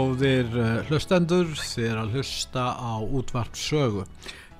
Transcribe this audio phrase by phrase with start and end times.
[0.00, 4.06] Góðir uh, hlustendur, þið er að hlusta á útvart sögu.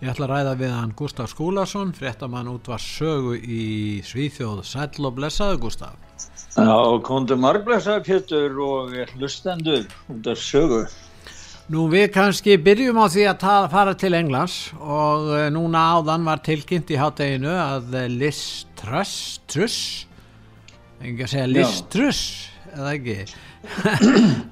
[0.02, 4.60] Ég ætla að ræða við hann Gustaf Skúlason, fréttamann útvart sögu í Svíþjóð.
[4.68, 5.96] Sæl og blessaðu Gustaf.
[6.58, 10.82] Já, kontur margblessaðu Pétur og hlustendur útvart sögu.
[11.72, 16.44] Nú við kannski byrjum á því að fara til Englands og uh, núna áðan var
[16.44, 19.78] tilkynnt í hátteginu að Liz Truss, Truss,
[21.00, 21.80] enga segja Liz.
[21.88, 23.22] Truss, eða ekki?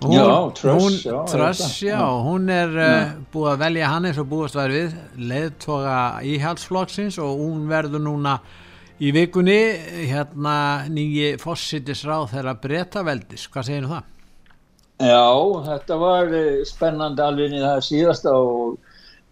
[0.03, 4.29] Hún, já, Truss já, Truss, já, hún er uh, búið að velja hann eins og
[4.29, 8.37] búist var við leðtoga íhalsflokksins og hún verður núna
[9.01, 9.57] í vikunni
[10.11, 10.59] hérna
[10.93, 14.13] nýji fossitisráð þeirra breytaveldis, hvað segir það?
[14.99, 15.25] Já,
[15.71, 18.77] þetta var eh, spennandi alveg í það síðasta og,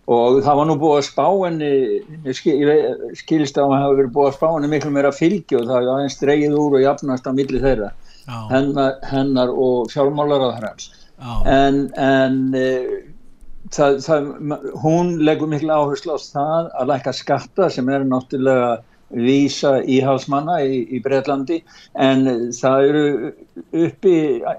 [0.08, 2.32] og það var nú búið að spá henni
[3.18, 5.94] skilist að hann hafi verið búið að spá henni miklu meira fylgi og það er
[5.96, 7.92] aðeins dreigið úr og jafnast á milli þeirra
[8.26, 10.90] hennar, hennar og fjármálaráðar hans.
[11.48, 12.66] En, en e,
[13.72, 14.28] það, það,
[14.82, 18.76] hún leggur miklu áherslu á það að læka skatta sem er náttúrulega
[19.14, 21.60] vísa íhalsmanna í, í Breitlandi
[22.02, 23.04] en það eru
[23.84, 24.14] uppi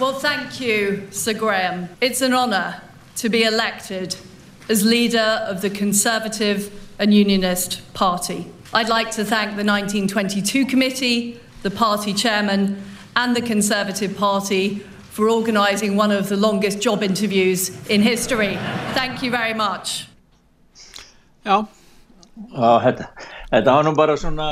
[0.00, 1.88] Well, thank you, Sir Graham.
[2.00, 2.82] It's an honour
[3.16, 4.16] to be elected
[4.68, 8.50] as leader of the Conservative and Unionist Party.
[8.74, 12.82] I'd like to thank the 1922 committee, the party chairman,
[13.14, 18.56] and the Conservative Party for organising one of the longest job interviews in history.
[18.94, 20.08] Thank you very much.
[21.44, 21.66] Já.
[22.48, 23.06] Já, þetta,
[23.52, 24.46] þetta var nú bara svona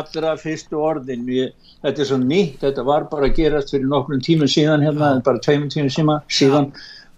[0.00, 1.26] allra fyrstu orðin.
[1.28, 1.52] Ég,
[1.84, 5.44] þetta er svo nýtt, þetta var bara að gerast fyrir nokkrum tímum síðan hérna, bara
[5.44, 5.92] tveimum tímum
[6.32, 6.70] síðan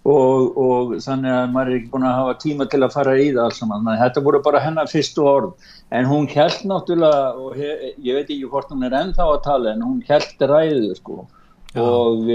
[0.03, 3.27] og, og þannig að maður er ekki búin að hafa tíma til að fara í
[3.31, 3.91] það alls saman.
[4.03, 5.69] Þetta voru bara hennar fyrstu orð.
[5.95, 9.75] En hún held náttúrulega, og ég, ég veit ekki hvort hún er ennþá að tala,
[9.75, 11.23] en hún held ræðið sko.
[11.71, 11.85] Já.
[11.85, 12.27] Og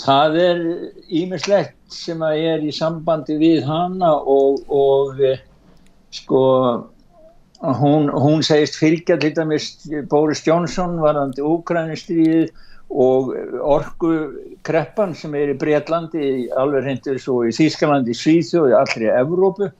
[0.00, 0.64] það er
[1.08, 5.40] ímislegt sem að er í sambandi við hana og, og eh,
[6.14, 6.42] sko
[7.62, 9.72] hún, hún segist fylgja til dæmis
[10.10, 12.50] Boris Johnson varðandi Úkrænistriðið
[12.92, 13.32] og
[13.64, 14.12] orgu
[14.66, 19.70] kreppan sem er í Breitlandi alveg hendur svo í Þýskalandi, Svíþjóði, allri Evrópu.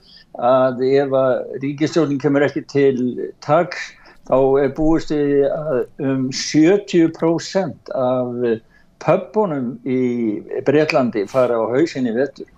[0.41, 3.03] Að ef að ríkistjórnin kemur ekki til
[3.45, 3.91] taks
[4.31, 5.45] þá er búist við
[6.01, 8.39] um 70% af
[9.03, 10.01] pöppunum í
[10.67, 12.51] Breitlandi fara á hausinni vettur.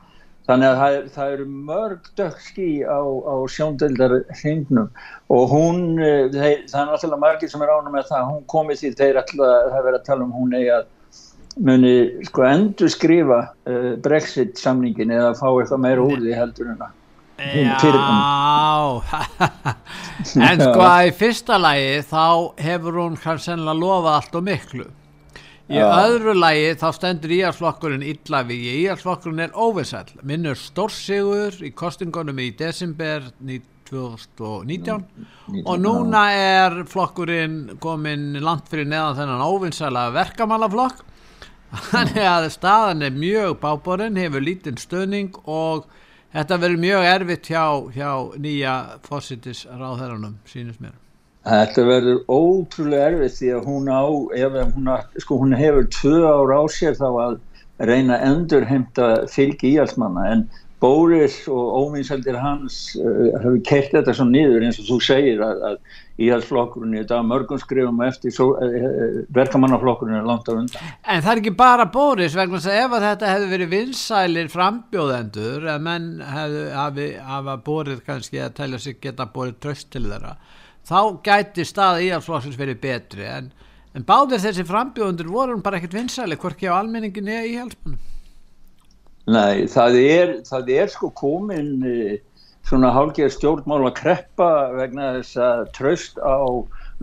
[0.45, 4.91] Þannig að það, það eru mörg dökkski á, á sjóndeldar hringnum
[5.33, 8.83] og hún, eh, þeir, það er náttúrulega margir sem er ánum með það, hún komið
[8.83, 10.91] því þeir alltaf, það verður að tala um hún eigi að
[11.65, 11.95] muni
[12.29, 13.41] sko endur skrifa
[13.71, 17.01] uh, Brexit samningin eða fá eitthvað meira úr því heldur en að
[17.35, 17.75] Já,
[20.49, 22.27] en sko að í fyrsta lagi þá
[22.63, 24.87] hefur hún kannski sennilega lofað allt og miklu.
[25.65, 25.87] Í Já.
[26.05, 28.67] öðru lagi þá stendur íhalsflokkurinn illa við.
[28.85, 30.11] Íhalsflokkurinn er óvissall.
[30.27, 33.31] Minnur stórsigur í kostingunum í desember
[33.89, 41.05] 2019 og núna er flokkurinn komin langt fyrir neðan þennan óvinnsala verkamálaflokk.
[41.91, 45.89] Þannig að staðan er mjög báborinn, hefur lítinn stöðning og
[46.35, 47.65] Þetta verður mjög erfitt hjá,
[47.95, 48.09] hjá
[48.43, 48.75] nýja
[49.07, 50.97] fósittisráðherranum, sínist mér.
[51.45, 54.05] Þetta verður ótrúlega erfitt því að hún, á,
[54.73, 57.41] hún, á, sko, hún hefur tvö ára á sér þá að
[57.85, 60.47] reyna endur heimta fylgi íhalsmanna en
[60.85, 65.63] Bóris og óvinnseldir hans uh, hefur kert þetta svo niður eins og þú segir að,
[65.69, 70.91] að íhalsflokkurinn í dag mörgum skrifum eftir uh, verkamannaflokkurinn er langt á undan.
[71.09, 75.71] En það er ekki bara Bóris vegna að ef að þetta hefði verið vinsælir frambjóðendur
[75.73, 80.37] að menn hefði hafa bórið kannski að telja sig geta bórið tröst til þeirra
[80.89, 83.51] þá gæti stað íhalsflokksins verið betri en,
[83.95, 88.03] en báðir þessi frambjóðendur voru bara ekkert vinsæli hvorki á almenningin eða íhalsmannum.
[89.25, 92.17] Nei, það er, það er sko komin eh,
[92.69, 96.37] svona hálfgeir stjórnmál að kreppa vegna þess að tröst á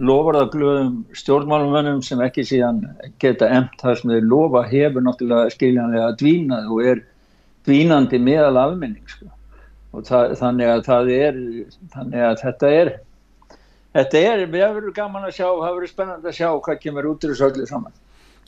[0.02, 2.84] lofarðaglöðum stjórnmálumönnum sem ekki síðan
[3.22, 7.04] geta emt það sem þeir lofa hefur náttúrulega skiljanlega dvínað og er
[7.68, 9.30] dvínandi meðal almenning sko.
[9.92, 11.40] og það, þannig að er
[11.94, 12.94] þannig að þetta er
[13.98, 16.82] þetta er, við hefur verið gaman að sjá það hefur verið spennand að sjá hvað
[16.86, 18.00] kemur út í þessu öllu saman.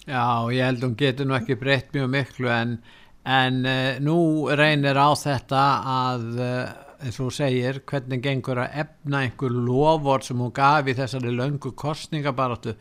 [0.04, 2.78] Já, ég held að hún getur nú ekki breytt mjög miklu en
[3.24, 4.18] en uh, nú
[4.52, 6.72] reynir á þetta að uh,
[7.04, 11.74] eins og segir, hvernig gengur að efna einhver lofvort sem hún gaf í þessari löngu
[11.76, 12.76] kostningabaratu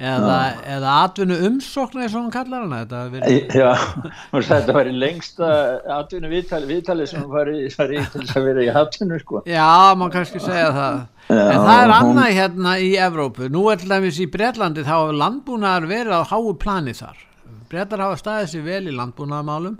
[0.00, 3.52] eða, eða atvinnu umsóknu eins og hún kallar hana verið...
[3.52, 3.70] Já,
[4.50, 5.50] þetta var í lengsta
[5.98, 9.42] atvinnu viðtali, viðtali sem var í, var í til þess að vera í atvinnu sko.
[9.48, 9.70] Já,
[10.00, 11.00] maður kannski segja það.
[11.30, 12.38] Já, en það er annað hún...
[12.40, 13.50] hérna í Evrópu.
[13.52, 17.26] Nú er til dæmis í Breitlandi þá hefur landbúnaðar verið á háu plani þar.
[17.70, 19.76] Bretar hafa staðið sér vel í landbúnaðamálum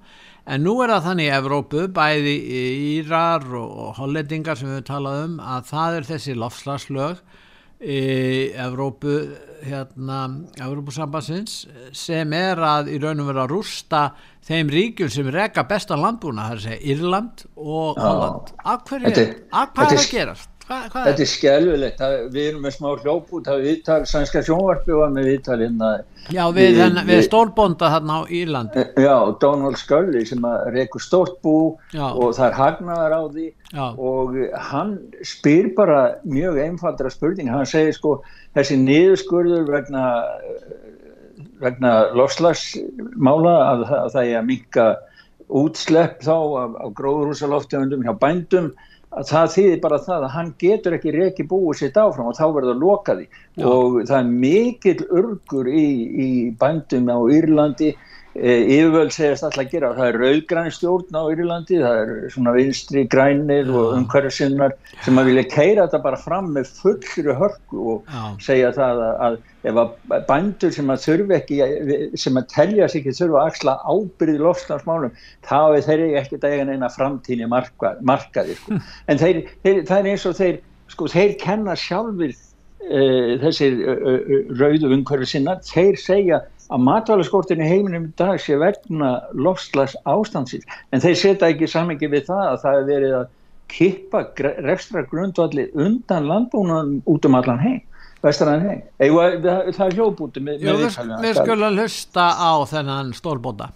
[0.51, 2.35] en nú er það þannig í Evrópu, bæði
[3.01, 7.23] Írar og hollendingar sem við talaðum um að það er þessi lofslagslög
[7.81, 8.01] í
[8.61, 9.15] Evrópu
[9.65, 10.21] hérna,
[10.61, 11.65] Evrópusambassins
[11.97, 14.03] sem er að í raunum vera að rústa
[14.47, 18.55] þeim ríkjum sem reka besta landbúna, það er að segja Írland og Holland.
[18.65, 20.50] Af hverju er það að gerast?
[20.71, 25.25] Hva, þetta er skjálfilegt, við erum með smá hljóput það viðtal, sænska sjónvarpi var með
[25.27, 25.89] viðtal hérna
[26.31, 31.41] Já, við, við, við stórbonda þarna á Írlandi eh, Já, Donald Scully sem reykur stórt
[31.43, 31.55] bú
[31.91, 32.05] Já.
[32.13, 33.87] og það er hagnaðar á því Já.
[33.89, 34.39] og
[34.71, 34.93] hann
[35.27, 38.21] spyr bara mjög einfaldra spurning, hann segir sko
[38.55, 40.05] þessi niðurskurður vegna
[41.61, 44.87] vegna lofslagsmála að, að það er að minka
[45.51, 50.95] útslepp þá af, af gróðrúsaloftegundum hjá bændum að það þýðir bara það að hann getur
[50.97, 53.65] ekki reiki búið sitt áfram og þá verður það lokaði Já.
[53.67, 56.29] og það er mikill örgur í, í
[56.61, 57.91] bandum á Írlandi
[58.39, 63.03] yfirvöld segast alltaf að gera það er rauðgræni stjórn á Írlandi það er svona vinstri
[63.11, 68.23] grænir og umhverjarsinnar sem að vilja keira þetta bara fram með fullri hörku og Já.
[68.47, 69.39] segja það að, að
[69.73, 71.59] ef að bændur sem að þurfi ekki
[72.23, 75.19] sem að telja sig ekki þurfa að axla ábyrði lofslagsmálum
[75.51, 78.79] þá er þeir ekki dægan eina framtíni marka, markaði sko.
[79.11, 80.63] en þeir, þeir, það er eins og þeir
[80.95, 87.69] sko, þeir kenna sjálfur uh, þessir uh, rauðu umhverfi sinna, þeir segja að matvælaskortin í
[87.69, 92.59] heiminum í dag sé vegna lofslags ástansins en þeir setja ekki samengi við það að
[92.65, 93.29] það er verið að
[93.71, 94.25] kippa
[94.67, 97.81] rekstra grundvalli undan landbúnan út um allan heim
[98.25, 98.81] vestræðin heng.
[99.01, 101.21] Það er hljóðbúti með Ítalina.
[101.25, 103.71] Við skulum hlusta á þennan stórbóta.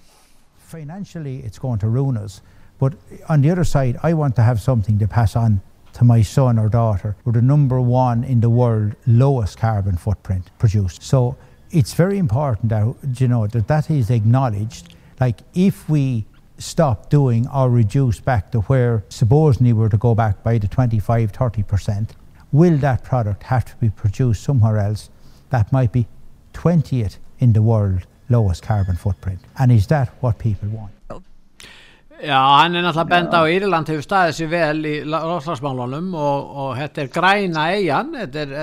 [0.69, 2.43] Financially it's going to ruin us
[2.79, 2.95] but
[3.29, 5.61] on the other side I want to have something to pass on
[5.95, 7.15] to my son or daughter.
[7.25, 11.03] We're the number one in the world lowest carbon footprint produced.
[11.03, 11.37] So
[11.75, 14.95] it's very important that you know that that is acknowledged.
[15.21, 16.25] Like if we
[16.59, 20.69] stop doing or reduce back to where supposedly we were to go back by the
[20.69, 22.14] 25 30 percent
[22.52, 25.11] will that product have to be produced somewhere else
[25.50, 26.07] that might be
[26.52, 29.40] 20th in the world lowest carbon footprint?
[29.59, 30.93] And is that what people want?
[32.23, 36.71] Já, hann er náttúrulega benda á Írland hefur staðið sér vel í lofslagsmálunum og, og
[36.78, 38.14] þetta er græna eigin,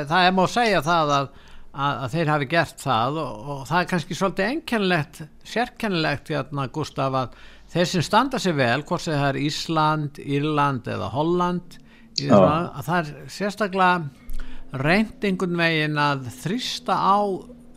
[0.07, 1.27] það er má segja það að,
[1.71, 6.67] að, að þeir hafi gert það og, og það er kannski svolítið enkenlegt, sérkennlegt hérna
[6.73, 7.37] Gustaf að
[7.71, 11.77] þeir sem standa sér vel, hvort sem það er Ísland, Írland eða Holland
[12.19, 17.19] svona, að það er sérstaklega reynd einhvern veginn að þrista á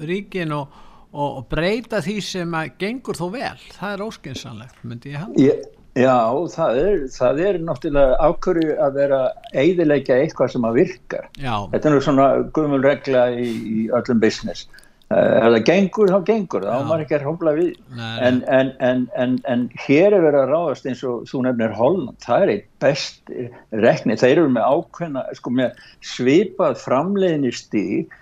[0.04, 0.74] ríkin og,
[1.14, 3.56] og breyta því sem að gengur þó vel.
[3.76, 8.96] Það er óskinsanlegt, myndi ég hann ég, Já, það er, það er náttúrulega ákvörðu að
[8.98, 9.18] vera
[9.54, 11.28] eidilegja eitthvað sem að virkar.
[11.38, 11.52] Já.
[11.70, 14.66] Þetta er nú svona guðmul regla í, í öllum business.
[15.12, 17.70] Uh, ef það gengur, þá gengur, þá maður ekki að hófla við.
[18.00, 22.18] En, en, en, en, en hér er verið að ráðast eins og þú nefnir Holland,
[22.24, 23.34] það er eitt best
[23.84, 28.18] rekni, þeir eru með ákveðna, sko með svipað framleiðni stíg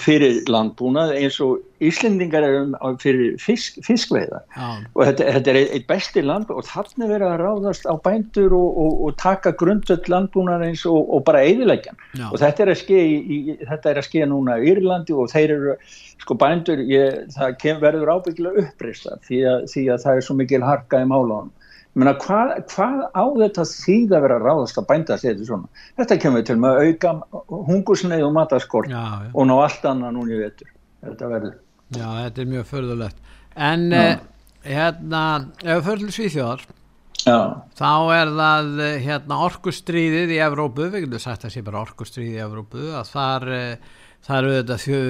[0.00, 4.68] fyrir landbúnað eins og Íslendingar eru á- fyrir fisk, fiskveiða Já.
[4.94, 8.54] og þetta, þetta er eitt besti landbúnað og þarna er verið að ráðast á bændur
[8.56, 12.00] og, og, og taka grundöld landbúnað eins og, og bara eðilegjan
[12.30, 15.28] og þetta er að ske í, í, þetta er að ske núna í Írlandi og
[15.32, 15.76] þeir eru
[16.20, 20.64] sko bændur, ég, það kem, verður ábyggilega uppreista því því að það er svo mikil
[20.64, 21.52] harka í málaunum
[22.00, 25.68] Meina, hvað, hvað á þetta þýð að vera ráðast að bænda sér svona?
[26.00, 27.10] Þetta kemur til með að auka
[27.68, 29.30] hungusneið og mataskort Já, já.
[29.34, 30.70] og ná allt annað núna í vetur.
[31.04, 31.56] Þetta verður.
[31.90, 33.20] Já, þetta er mjög förðulegt.
[33.68, 34.22] En eh,
[34.64, 35.22] hérna,
[35.60, 36.64] ef við fyrir til Svíþjóðar,
[37.82, 42.38] þá er það eh, hérna orkustríðið í Evrópu, við getum sagt að sé bara orkustríðið
[42.38, 45.02] í Evrópu, að þar, eh, þar eru þetta þjö,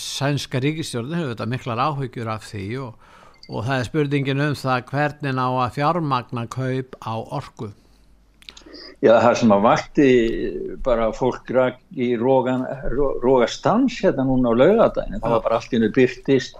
[0.00, 3.09] sænska ríkistjórnir, hefur þetta miklar áhyggjur af því og,
[3.50, 7.70] og það er spurningin um það hvernig á að fjármagna kaup á orku.
[9.00, 10.08] Já, það sem að vakti
[10.84, 11.48] bara fólk
[11.96, 16.58] í rógastans hérna núna á laugadaginu, það var bara allt innu byrtist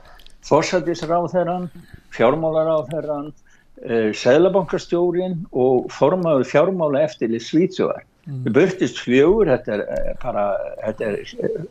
[0.49, 1.69] fórsættisráðherran,
[2.17, 3.29] fjármálaráðherran,
[3.85, 8.07] uh, seðlabankastjórin og formaður fjármála eftirlið Svítsjóðar.
[8.25, 8.49] Mm.
[8.57, 10.43] Byrtist fjögur, þetta er eh, bara,
[10.85, 11.63] þetta er eh,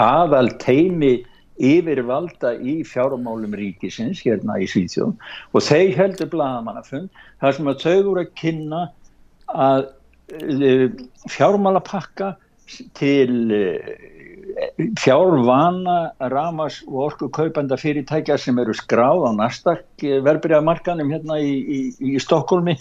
[0.00, 1.14] aðal teimi
[1.56, 5.16] yfirvalda í fjármálum ríkisins hérna í Svítsjóðum
[5.52, 8.82] og þeir heldur blagamannafund þar sem að þau voru að kynna
[9.52, 10.88] að uh,
[11.32, 12.34] fjármálapakka
[12.98, 13.80] til uh,
[14.96, 21.80] fjárvana ramas og orku kaupanda fyrirtækja sem eru skráð á Nasdaq verbreyðamarkanum hérna í, í,
[22.00, 22.76] í Stokkólmi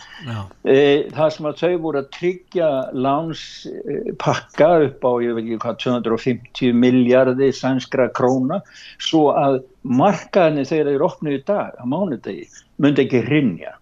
[0.63, 0.77] e,
[1.11, 6.79] það sem að þau voru að tryggja lánspakka upp á ég veit ekki hvað 250
[6.85, 8.61] miljardi sænskra króna
[8.95, 12.47] svo að markaðinni þegar þeir opnuðu í dag á mánudegi
[12.79, 13.75] myndi ekki rinja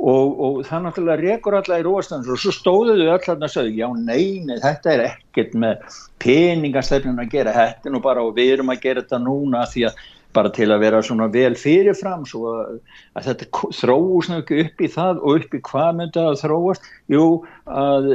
[0.00, 3.74] og, og það náttúrulega rekur alla í róastans og svo stóðuðu öll þarna og sögðu,
[3.76, 8.72] já neini, þetta er ekkert með peningastefnun að gera, er nú bara og við erum
[8.72, 10.00] að gera þetta núna því að
[10.36, 12.76] bara til að vera svona vel fyrirfram svo að,
[13.18, 17.24] að þetta þróust ekki upp í það og upp í hvað myndi að þróast, jú
[17.66, 18.08] að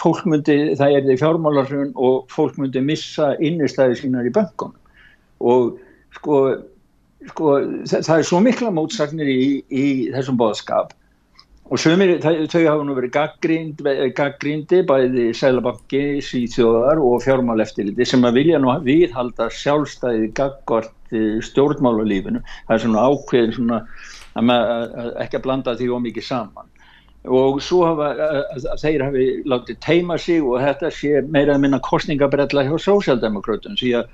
[0.00, 4.74] fólk myndi, það er því fjármálarhrun og fólk myndi missa innistæði sínar í bönkunum.
[5.40, 5.78] Og
[6.18, 6.42] sko
[7.28, 7.58] sko,
[7.90, 9.84] það, er svo mikla mótsagnir í, í
[10.14, 10.94] þessum bóðskap
[11.70, 12.16] og sömur,
[12.50, 13.82] þau hafa nú verið gaggrind,
[14.18, 20.90] gaggrindi bæði Sælabanki, Svíþjóðar og fjármáleftiliti sem að vilja nú viðhalda sjálfstæði gaggvart
[21.46, 22.42] stjórnmálalífinu.
[22.66, 23.78] Það er svona ákveðin svona
[24.34, 26.68] að, maður- að, að ekki að blanda því ómikið saman.
[27.30, 28.10] Og svo hafa
[28.80, 33.92] þeir hafi látið teima sig og þetta sé meira að minna kostningabrella hjá sósjaldemokrátum því
[34.00, 34.10] að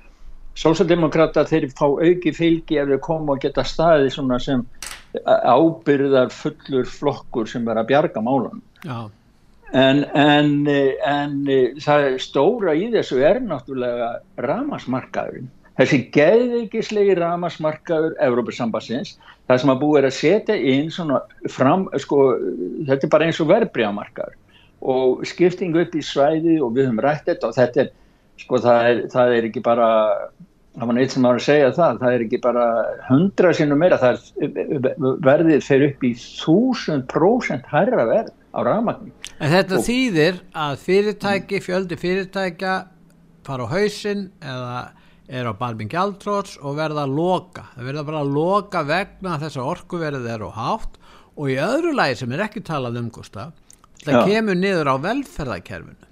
[0.57, 4.65] sósjaldemokrata þeir fá auki fylgi ef þeir koma og geta staðið svona sem
[5.25, 11.37] ábyrðar fullur flokkur sem er að bjarga málan en, en, en
[11.83, 14.11] það stóra í þessu er náttúrulega
[14.47, 19.15] ramasmarkaðurinn þessi geðvikislegi ramasmarkaður Evrópusambassins,
[19.49, 21.21] það sem að búið er að setja inn svona
[21.53, 22.21] fram sko,
[22.89, 24.37] þetta er bara eins og verbreyjamarkaður
[24.87, 27.93] og skipting upp í svæði og við höfum rætt þetta og þetta er
[28.37, 29.87] sko það er, það er ekki bara
[30.77, 32.65] það var neitt sem var að segja það það er ekki bara
[33.07, 34.91] hundra sinnum meira það er
[35.25, 40.77] verðið fer upp í þúsund prósent hærra verð á rafmagni En þetta Og- þýðir að
[40.81, 42.71] fyrirtæki, fjöldi fyrirtækja
[43.45, 44.79] fara á hausinn eða
[45.29, 47.65] er á balming gjaldtróts og verða að loka.
[47.75, 50.97] Það verða bara að loka vegna þess að orkuverðið er á hátt
[51.37, 53.51] og í öðru lagi sem er ekki talað um Gustaf,
[54.05, 54.21] það Já.
[54.31, 56.06] kemur niður á velferðarkerfinu.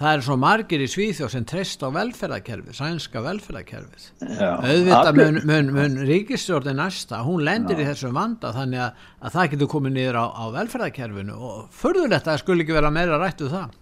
[0.00, 4.06] Það er svo margir í Svíþjóð sem treyst á velferðarkerfið, sænska velferðarkerfið.
[4.30, 9.34] Já, Auðvitað mun, mun, mun ríkistjórnin næsta, hún lendir í þessum vanda þannig að, að
[9.34, 13.20] það getur komið niður á, á velferðarkerfinu og förðulegt að það skulle ekki vera meira
[13.20, 13.76] rætt um það.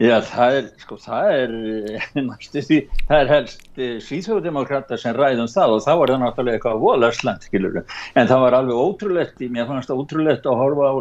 [0.00, 1.54] Já, það er, sko, það er,
[1.94, 2.76] eh, næstu því,
[3.08, 3.80] það er helst
[4.10, 8.80] síðhjóðdemokrata sem ræðum það og þá var það náttúrulega eitthvað volasland, en það var alveg
[8.84, 10.92] ótrúlegt, mér fannst það ótrúlegt að horfa á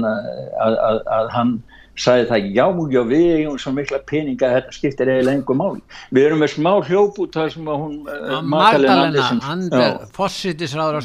[0.00, 1.54] að, að, að hann
[1.98, 5.82] sagði það, já, já, við eigum svo mikla peninga að þetta skiptir eiginlega engu máli.
[6.10, 11.02] Við erum með smá hljóp út þar sem að hún, eh, Magdalena fossitisráður á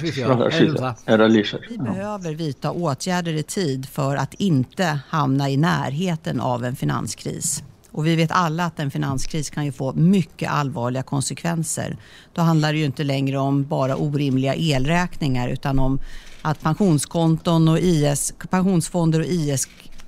[0.80, 1.06] það.
[1.08, 1.60] er að lýsa.
[1.70, 7.64] Vi behöver vidta åtgärder i tid för att inte hamna i närheten av en finanskris.
[7.92, 11.98] Och vi vet alla att en finanskris kan ju få mycket allvarliga konsekvenser.
[12.34, 16.00] Då handlar det ju inte längre om bara orimliga elräkningar utan om
[16.42, 19.26] att pensionskonton och IS, pensionsfonder och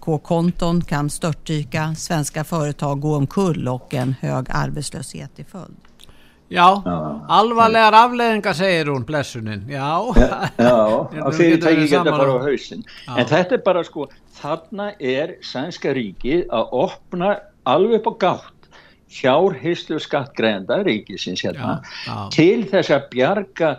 [0.07, 5.77] ISK-konton kan störtdyka, svenska företag gå omkull och en hög arbetslöshet i följd.
[6.49, 6.83] Já,
[7.27, 10.13] alvarlegar afleðingar segir hún blessunin, já.
[10.15, 12.85] Já, já að fyrirtæki geta bara á hausin.
[13.07, 13.17] Já.
[13.17, 14.07] En þetta er bara sko,
[14.39, 17.33] þarna er sænska ríkið að opna
[17.67, 18.71] alveg upp á gátt
[19.11, 22.29] hjárhislu skattgreinda ríkisins hérna já, já.
[22.31, 23.73] til þess að bjarga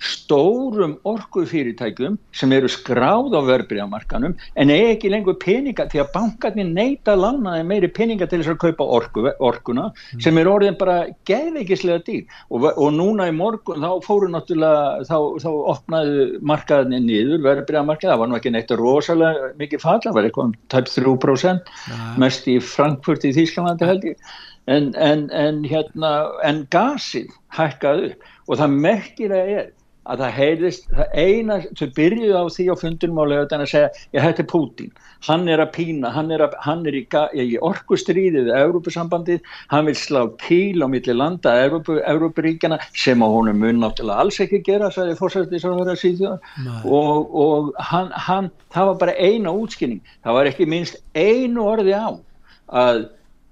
[0.00, 6.70] stórum orkufyrirtækjum sem eru skráð á verbreyðamarkanum en eigi ekki lengur peninga því að bankarnir
[6.70, 10.22] neyta lannaði meiri peninga til þess að kaupa orku, orkuna mm.
[10.24, 15.16] sem er orðin bara geðveikislega dýr og, og núna í morgun þá fóru náttúrulega þá,
[15.44, 20.30] þá opnaði markaðinni nýður verbreyðamarkað, það var nú ekki neitt rosalega mikið fall, það var
[20.30, 21.98] eitthvað tæp 3% ja.
[22.20, 24.32] mest í Frankfurt í Þýskalandi held ég
[24.70, 26.14] en, en, en hérna
[26.46, 29.68] en gasið hækkaði upp og það merkilega er
[30.10, 33.90] að það heyrðist, það eina, þau byrjuðu á því á fundunum á lögutan að segja,
[34.16, 34.90] ég hætti Pútín,
[35.26, 37.02] hann er að pína, hann er, að, hann er í,
[37.44, 43.62] í orkustríðið Európusambandið, hann vil slá kíl á milli landa Európu, Európuríkjana sem á honum
[43.62, 46.42] mun náttúrulega alls ekki gera, sagði fórsættið sem það er að síðan
[46.88, 51.96] og, og hann, hann, það var bara eina útskynning, það var ekki minnst einu orði
[51.96, 52.10] á
[52.70, 53.06] að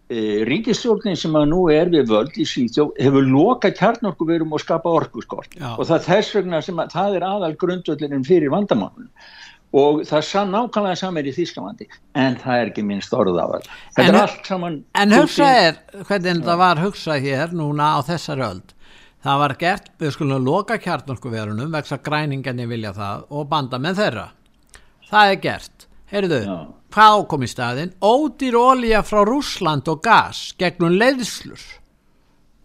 [0.08, 5.52] ríkistjórnin sem að nú er við völd í Svíþjóð hefur loka kjarnorkuverum og skapa orkuskort.
[5.58, 5.74] Já.
[5.76, 9.10] og það þess vegna sem að það er aðal grundvöldinum fyrir vandamálun
[9.76, 13.68] og það sann nákvæmlega saman í Þýskamandi en það er ekki minnst orð af all
[13.68, 17.98] þetta en, er allt saman En hugsa er hvernig það var hugsað hér núna á
[18.08, 18.74] þessar öld
[19.26, 24.26] það var gert, við skulum loka kjarnorkuverunum vegna græningarnir vilja það og banda með þeirra.
[25.08, 26.42] Það er gert, heyrðu.
[26.46, 31.60] Já hvað ákom í staðin ódýr ólíja frá Rúsland og gas gegnum leiðslur.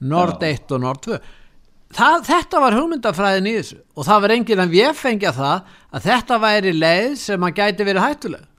[0.04, 1.20] Nord 1 og Nord 2
[1.94, 6.10] það, þetta var hugmyndafræðin í þessu og það var enginn að við fengja það að
[6.10, 8.50] þetta væri leið sem að gæti verið hættuleg.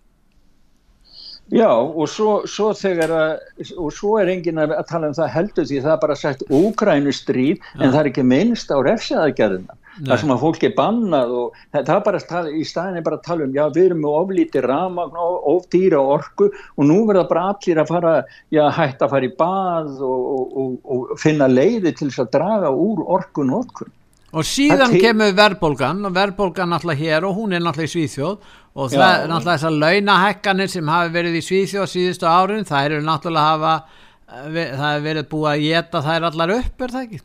[1.52, 5.66] Já og svo, svo þegar að og svo er enginn að tala um það heldur
[5.68, 10.20] því það er bara sagt úgrænu stríð en það er ekki minnst á refsjaðagerðina þar
[10.20, 13.46] sem að fólk er bannað og það er bara tala, í staðinni bara að tala
[13.46, 17.82] um já við erum með oflíti ramagn og ofdýra orku og nú verða bara allir
[17.82, 18.14] að fara
[18.54, 22.32] já hægt að fara í bað og, og, og, og finna leiði til þess að
[22.38, 23.92] draga úr orkun og orkun
[24.34, 28.88] og síðan kemur verðbólgan og verðbólgan náttúrulega hér og hún er náttúrulega í Svíþjóð og
[28.90, 33.52] það er náttúrulega þessar launahekkanir sem hafi verið í Svíþjóð síðustu árin það eru náttúrulega
[33.52, 37.22] hafa eh, það hefur verið búið að geta þær allar upp er það ekki?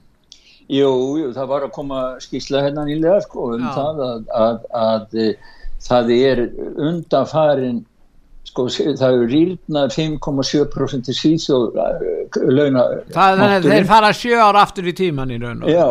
[0.69, 3.71] Jú, jú, það var að koma skísla hérna nýlega sko um Já.
[3.73, 6.43] það að, að, að eh, það er
[6.77, 7.79] undanfarin
[8.49, 14.89] sko það eru rýrnað 5,7% til síðsjóð eh, launa það þeir fara sjö ára aftur
[14.89, 15.85] í tíman í raun og já,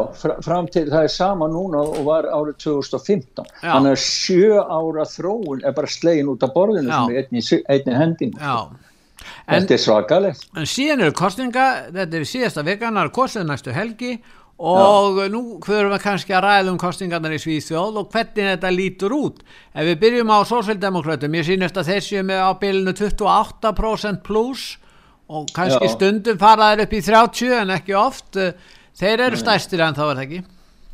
[0.46, 3.68] fram til það er sama núna og var árið 2015 já.
[3.68, 6.98] þannig að sjö ára þróun er bara slegin út af borðinu já.
[6.98, 12.66] sem er einni, einni hending þetta er svakalegt en síðan eru kostninga þetta er síðasta
[12.66, 14.16] vikanar kostið næstu helgi
[14.58, 15.28] og Já.
[15.30, 19.40] nú fyrir við kannski að ræða um kostingarnar í Svíþjóð og hvernig þetta lítur út
[19.46, 24.76] ef við byrjum á sósveldemokratum ég sínist að þessi er með á bylunu 28% pluss
[25.30, 25.94] og kannski Já.
[25.94, 28.38] stundum faraður upp í 30 en ekki oft
[28.98, 30.44] þeir eru stærstir en þá er það ekki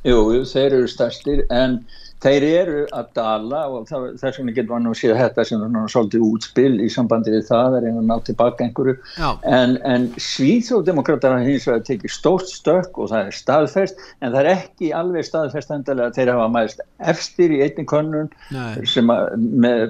[0.04, 1.78] Jú, þeir eru stærstir en
[2.24, 5.92] þeir eru að dala og það, þess vegna getur nú að sé þetta sem er
[5.92, 8.96] svolítið útspil í sambandi við það, er einhvern nátt tilbaka einhverju.
[9.58, 14.50] En, en Svíþjóðdemokrátar hins vegar tekið stórt stök og það er staðfest en það er
[14.54, 16.84] ekki alveg staðfest endalega að þeir hafa mæðist
[17.14, 18.32] efstir í einni konun
[18.88, 19.36] sem að,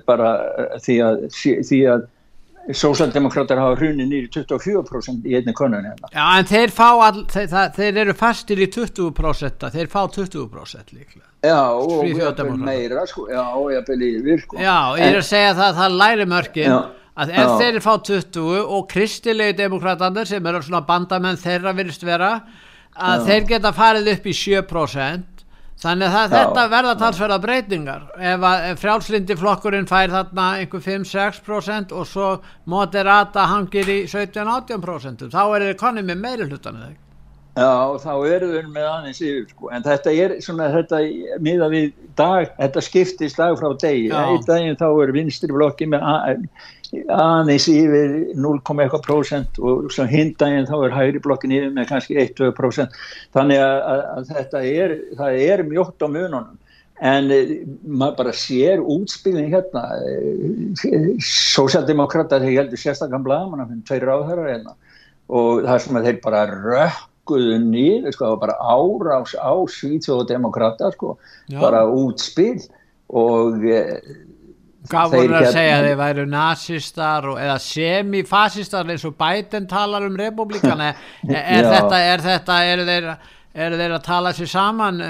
[0.08, 0.34] bara
[0.82, 2.10] því að, því að
[2.72, 6.08] Sósaldemokrátar hafa hrunin nýri 24% í einni konun hérna.
[6.14, 10.94] Já en þeir fá all, þeir, það, þeir eru fastir í 20% þeir fá 20%
[10.96, 14.60] líklega Já og jáfnvel meira sko, já og jáfnvel yfir sko.
[14.62, 16.76] Já ég er að segja það það læri mörgin
[17.14, 17.56] að ef já.
[17.60, 22.32] þeir fá 20 og kristilegi demokratander sem eru svona bandamenn þeirra virðist vera
[22.94, 23.26] að já.
[23.28, 25.33] þeir geta farið upp í 7%
[25.82, 28.04] Þannig að já, þetta verða talsverða breytingar.
[28.16, 32.28] Ef, ef frjálslindi flokkurinn fær þarna einhver 5-6% og svo
[32.70, 37.00] moderata hangir í 17-18% þá er það konni með meiri hlutan eða ekki?
[37.54, 37.70] Já,
[38.02, 40.98] þá eru við með aðeins yfir sko, en þetta er svona þetta
[41.46, 46.02] miða við dag, þetta skiptist dag frá degi, einn daginn þá er vinstri flokki með
[46.92, 52.98] aðeins yfir 0,1% og svo hindaginn þá er hægri blokkin yfir með kannski 1-2%
[53.36, 54.94] þannig að, að, að þetta er,
[55.32, 56.60] er mjótt á mununum.
[57.02, 57.26] En
[57.82, 59.82] maður bara sér útspilin hérna.
[61.24, 64.76] Sósialdemokrata þeir heldur sérstaklega blagamann af þeim tveir ráðherrar hérna.
[65.34, 71.16] Og það sem að þeir bara rökkuðu nýður sko, bara árás á Svíþjóðdemokrata sko,
[71.58, 72.62] bara útspil.
[73.10, 73.58] Og
[74.84, 79.68] Þeir voru að hérna- segja að þeir væru nazistar og, eða semifasistar eins og Biden
[79.70, 83.08] talar um republikana er, er þetta, er þetta, eru þeir,
[83.66, 85.00] eru þeir að tala sér saman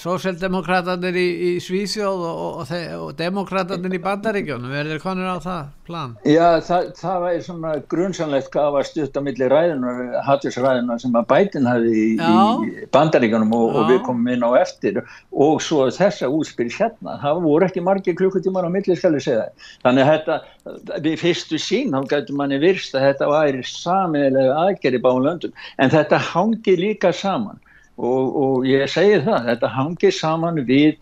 [0.00, 5.70] sósjaldemokratarnir í, í Svíþjóð og, og, og, og demokratarnir í Bandaríkjónum, þeir konur á það
[5.88, 6.14] plan?
[6.28, 11.28] Já, það, það var svona grunnsanlegt hvað var stutt á milli ræðunar, hattusræðunar sem að
[11.32, 15.02] bætin hafi í, í bandaríkanum og, og við komum inn á eftir.
[15.32, 19.48] Og svo þessa útspil hérna, það voru ekki margir klukkutímar á milli skal ég segja.
[19.48, 19.66] Það.
[19.86, 25.02] Þannig að þetta, við fyrstu sín, þá gætu manni virst að þetta væri samiðlega aðgerri
[25.02, 27.61] báum löndum, en þetta hangi líka saman
[27.98, 30.96] og, og ég segi það, þetta hangi saman við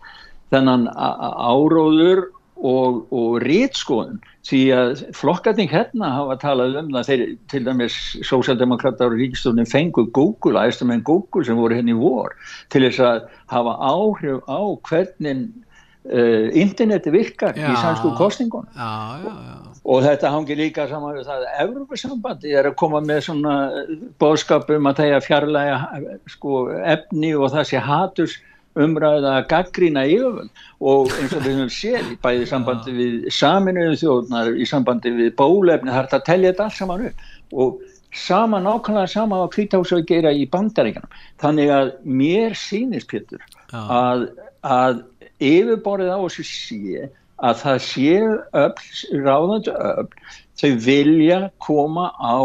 [0.51, 2.27] þennan áróður
[2.61, 7.23] og, og rítskoðun því að flokkarning hérna hafa talað um það þeir
[7.53, 12.35] til dæmis sósjaldemokrata og ríkistofnin fengu Google, æstum en Google sem voru henni í vor
[12.73, 15.45] til þess að hafa áhrif á hvernig
[16.09, 17.75] uh, interneti virkar í Já.
[17.81, 18.91] sannsku kostningun Já,
[19.23, 19.57] já, já.
[19.83, 23.57] og þetta hangi líka saman við það að Evrópusambandi er að koma með svona
[24.21, 26.63] bóðskap um að það er að fjarlæga sko,
[26.95, 28.39] efni og það sé hatus
[28.79, 30.51] umræða að gaggrína yfirvöld.
[30.79, 35.33] Og eins og við höfum séð í bæði sambandi við saminuðum þjóðnar í sambandi við
[35.39, 37.25] bólefni það er hægt að telja þetta allt saman upp.
[37.51, 41.11] Og sama nákvæmlega sama að kvítás að gera í bandaríkanum
[41.41, 44.27] þannig að mér sýnist Pétur að,
[44.63, 45.03] að
[45.41, 47.07] yfirborðið á þessu sé
[47.41, 48.89] að það séu öll,
[49.25, 50.09] ráðandi öll,
[50.61, 52.37] þau vilja koma á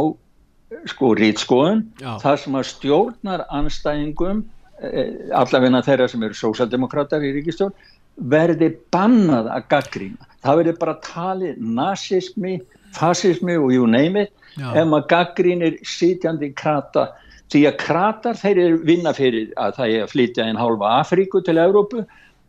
[0.90, 4.40] sko rítskoðun, það sem að stjórnar anstæðingum,
[4.80, 7.76] eh, allavegna þeirra sem eru sósaldemokrater í ríkistjórn,
[8.16, 10.30] verði bannað að gaggrína.
[10.42, 12.56] Það verði bara talið nazismi,
[12.96, 14.72] fasismi og you name it, Já.
[14.72, 17.10] ef maður gaggrínir sitjandi krata
[17.52, 21.58] því að kratar þeir vinna fyrir að það er að flytja inn hálfa Afríku til
[21.62, 22.06] Evrópu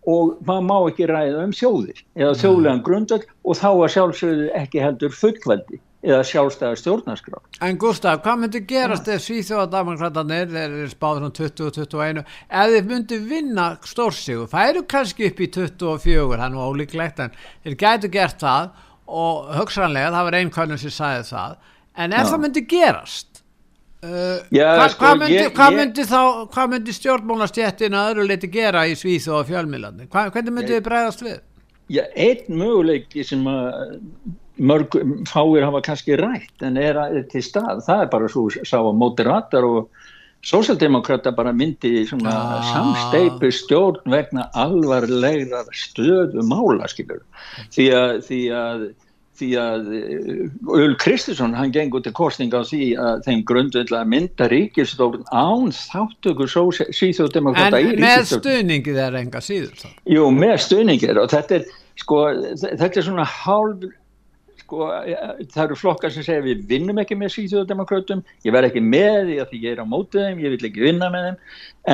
[0.08, 4.84] og maður má ekki ræða um þjóðir eða þjóðlegan grundvöld og þá að sjálfsögðu ekki
[4.84, 7.40] heldur fullveldi eða sjálfstæða stjórnarskrá.
[7.66, 13.20] En Gustaf, hvað myndi gerast ef Svíþjóðademokratarnir, þeir eru spáður um 20-21, ef þeir myndi
[13.28, 17.34] vinna stórsígu, færu kannski upp í 24, það er nú ólíklegt, en
[17.66, 18.70] þeir gætu gert það
[19.08, 21.58] og hugsanlega, það var einn konur sem sagði það,
[21.98, 22.32] en ef Já.
[22.32, 23.37] það myndi gerast,
[24.04, 26.22] uh, Já, hvað, sko, hvað, myndi, ég- hvað, ég- myndi þá,
[26.54, 30.10] hvað myndi stjórnmálastjettin að öðru leiti gera í Svíþjóð og fjölmiðlandi?
[30.14, 31.40] Hvað, hvernig myndi þið bregðast við?
[31.88, 33.46] Já, einn möguleiki sem
[34.58, 34.98] mörg,
[35.30, 38.96] fáir hafa kannski rætt en er, er til stað, það er bara svo sá að
[38.98, 39.90] moderatar og
[40.48, 42.64] sósaldemokrata bara myndi svona Já.
[42.74, 47.22] samsteipu stjórn vegna alvarlegra stöðu mála skilur
[47.74, 48.84] því að, því að
[49.38, 49.90] því að
[50.78, 55.70] Öl Kristinsson hann gengur til kostninga á því að þeim grundvill að mynda ríkistjórn án
[55.76, 59.88] þáttöku En síþjóðdemokrata í með ríkistjórn stuðningi þeir enga síður þá.
[60.16, 61.70] Jú, með stuðningir og þetta er,
[62.02, 62.22] sko,
[62.64, 63.88] þetta er svona hálf,
[64.68, 64.88] sko,
[65.56, 69.38] það eru flokkar sem segja við vinnum ekki með síðjóðdemokrautum, ég verð ekki með því
[69.46, 71.38] að ég er á mótið þeim, ég vil ekki vinna með þeim,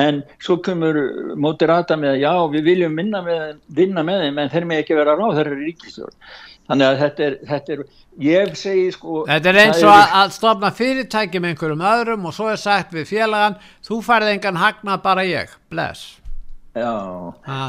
[0.04, 0.98] en svo komur
[1.46, 3.44] mótirata með, já, við viljum vinna með,
[3.78, 6.18] vinna með þeim, en þeir með ekki vera ráð, þeir eru ríkistjórn.
[6.64, 7.80] Þannig að þetta er, þetta er,
[8.24, 9.18] ég segi sko...
[9.28, 12.94] Þetta er eins og eru- að, stofna fyrirtæki með einhverjum öðrum og svo er sagt
[12.96, 16.06] við félagan, þú færði engan hagnað bara ég, bless.
[16.74, 16.90] Já,
[17.46, 17.68] Ah.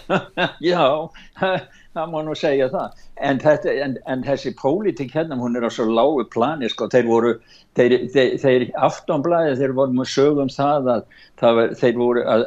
[0.72, 0.80] já,
[1.94, 3.02] það má nú segja það.
[3.22, 7.06] En, þetta, en, en þessi pólitík hérna, hún er á svo lágu plani, sko, þeir
[7.06, 7.34] voru,
[7.78, 11.04] þeir, þeir, þeir aftanblæði, þeir voru með sögum það að,
[11.42, 12.46] það var, þeir voru, að,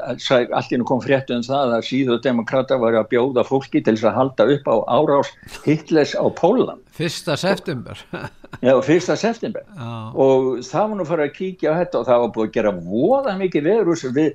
[0.59, 4.09] að, nú kom fréttu um það að síðu demokrata var að bjóða fólki til þess
[4.11, 5.31] að halda upp á árás
[5.63, 8.03] Hitlers á Póland, Fyrsta september.
[8.67, 10.11] já, fyrsta september Já.
[10.17, 12.75] og það var nú fyrir að kíkja á þetta og það var búið að gera
[12.83, 14.13] voða mikið þessu.
[14.15, 14.29] við,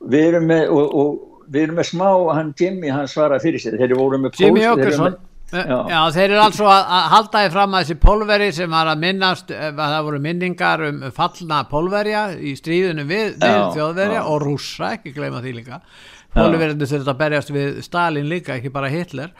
[0.00, 3.78] við erum með og, og við erum með smá, hann Jimmy hann svara fyrir sig,
[3.78, 5.16] þeir voru með Jimmy eru Åkesson.
[5.54, 5.76] Já.
[5.86, 5.98] Já.
[6.10, 9.52] þeir eru altså að, að halda því fram að þessi pólveri sem var að minnast,
[9.54, 14.24] ef að það voru minningar um fallna pólverja í stríðinu við, við Já, þjóðverja já.
[14.32, 15.80] og rússa, ekki gleyma því líka.
[16.34, 19.30] Pólverjandi þurft að berjast við Stalin líka, ekki bara Hitler.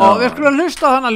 [0.00, 1.12] Og við skulum hlusta á hana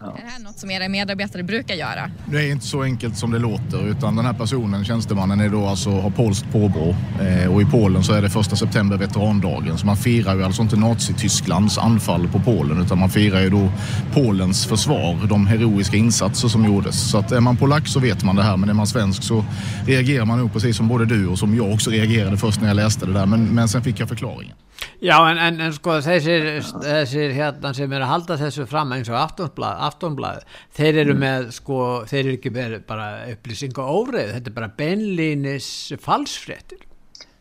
[0.00, 0.18] ljóðbút.
[0.18, 2.10] Är det här något som era medarbetare brukar göra?
[2.30, 5.66] Det är inte så enkelt som det låter utan den här personen, tjänstemannen, är då
[5.66, 9.86] alltså, har polskt påbrå eh, och i Polen så är det första september veterandagen så
[9.86, 13.68] man firar ju alltså inte Nazitysklands anfall på Polen utan man firar ju då
[14.12, 17.10] Polens försvar, de heroiska insatser som gjordes.
[17.10, 19.44] Så att är man polack så vet man det här men är man svensk så
[19.86, 22.76] reagerar man nog precis som både du och som jag också reagerade först när jag
[22.76, 24.54] läste det där men, men sen fick jag förklaringen.
[25.00, 26.46] Já, en, en, en sko þessir,
[26.82, 30.44] þessir hérna sem eru að halda þessu fram eins og aftonblað
[30.76, 31.22] þeir eru mm.
[31.22, 35.70] með sko, þeir eru ekki með bara upplýsing og óreið, þetta er bara beinlýnis
[36.02, 36.86] falsfréttir.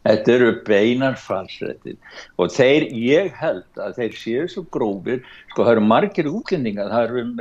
[0.06, 1.96] Þetta eru beinar falsfréttir
[2.38, 7.08] og þeir, ég held að þeir séu svo grófir, sko það eru margir útlendingar, það
[7.08, 7.32] eru um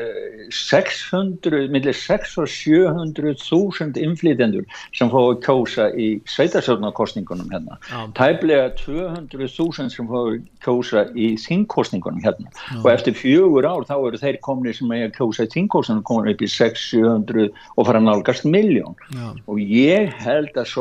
[0.54, 4.64] 600, millir 6 og 700 þúsund inflytendur
[4.96, 7.76] sem fá að kjósa í sveitasöfnarkostningunum hérna.
[7.90, 8.00] Já.
[8.16, 12.80] Tæplega 200 þúsund sem fá að kjósa í þingkostningunum hérna Já.
[12.80, 16.32] og eftir fjögur ár þá eru þeir komni sem er að kjósa í þingkostningunum komin
[16.32, 18.96] upp í 600-700 og fara nálgast miljón
[19.44, 20.72] og ég held að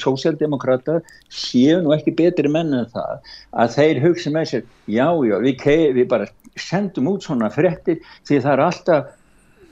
[0.00, 0.98] sósjaldemokrat þetta
[1.42, 3.30] séu nú ekki betri menn en það
[3.62, 5.64] að þeir hugsa með sér já já við,
[5.98, 9.14] við bara sendum út svona frettir því það er alltaf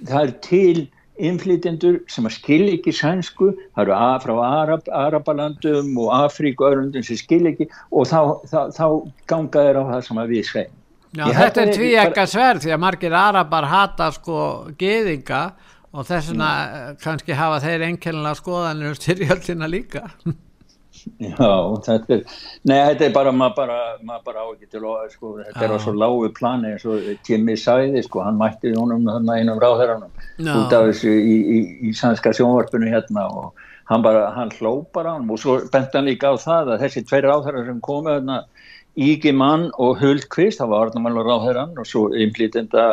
[0.07, 0.87] það er til
[1.19, 7.07] innflytjendur sem að skilja ekki sænsku, það eru frá Arab, Arabalandum og Afríku og öðrundum
[7.07, 8.85] sem skilja ekki og þá, þá, þá
[9.31, 10.77] ganga þeir á það sem við segjum.
[11.17, 14.41] Já, þetta er tví ekka sverð því að margir Arabar hata sko
[14.79, 15.43] geðinga
[15.89, 16.99] og þess vegna mm.
[17.03, 20.05] kannski hafa þeir enkennilega skoðanir um styrjöldina líka.
[21.19, 21.53] Já,
[21.87, 22.23] þetta er,
[22.69, 25.75] nei, þetta er bara, maður bara, maður bara á ekki til að, sko, þetta er
[25.75, 30.13] á svo lágu plani eins og Jimmy sæði, sko, hann mætti honum þarna einum ráðherranum
[30.59, 31.59] út af þessu í, í,
[31.89, 36.09] í sannska sjónvarpinu hérna og hann bara, hann hló bara hann og svo bent hann
[36.09, 38.43] líka á það að þessi tveir ráðherrar sem komu þarna
[38.99, 42.87] Ígi mann og Huldqvist, það var Arnamála ráðherran og svo einblítenda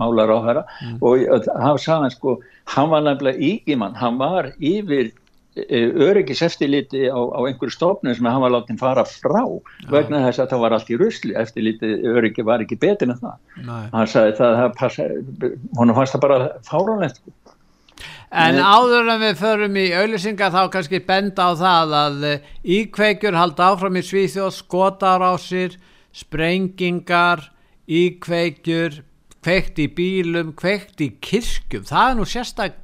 [0.00, 0.94] mála ráðherra mm.
[1.04, 2.38] og hann sagði sko,
[2.72, 5.10] hann var nefnilega Ígi mann, hann var yfir
[5.52, 9.88] E, öryggis eftirliti á, á einhverju stofnum sem hann var látið fara frá ja.
[9.92, 13.66] vegna þess að það var allt í rusli eftirliti öryggi var ekki betin en það
[13.66, 13.82] Nei.
[13.92, 15.08] hann sagði það, það passa,
[15.76, 17.20] hann fannst það bara fáránlegt
[18.32, 18.64] En Nei.
[18.64, 22.34] áður en við förum í auðlisinga þá kannski benda á það að e,
[22.78, 25.76] íkveikjur halda áfram í Svíþjóð skotarásir,
[26.16, 27.50] sprengingar
[27.84, 29.02] íkveikjur
[29.42, 32.76] kveikt í bílum, kveikt í kirkjum það er nú sérstak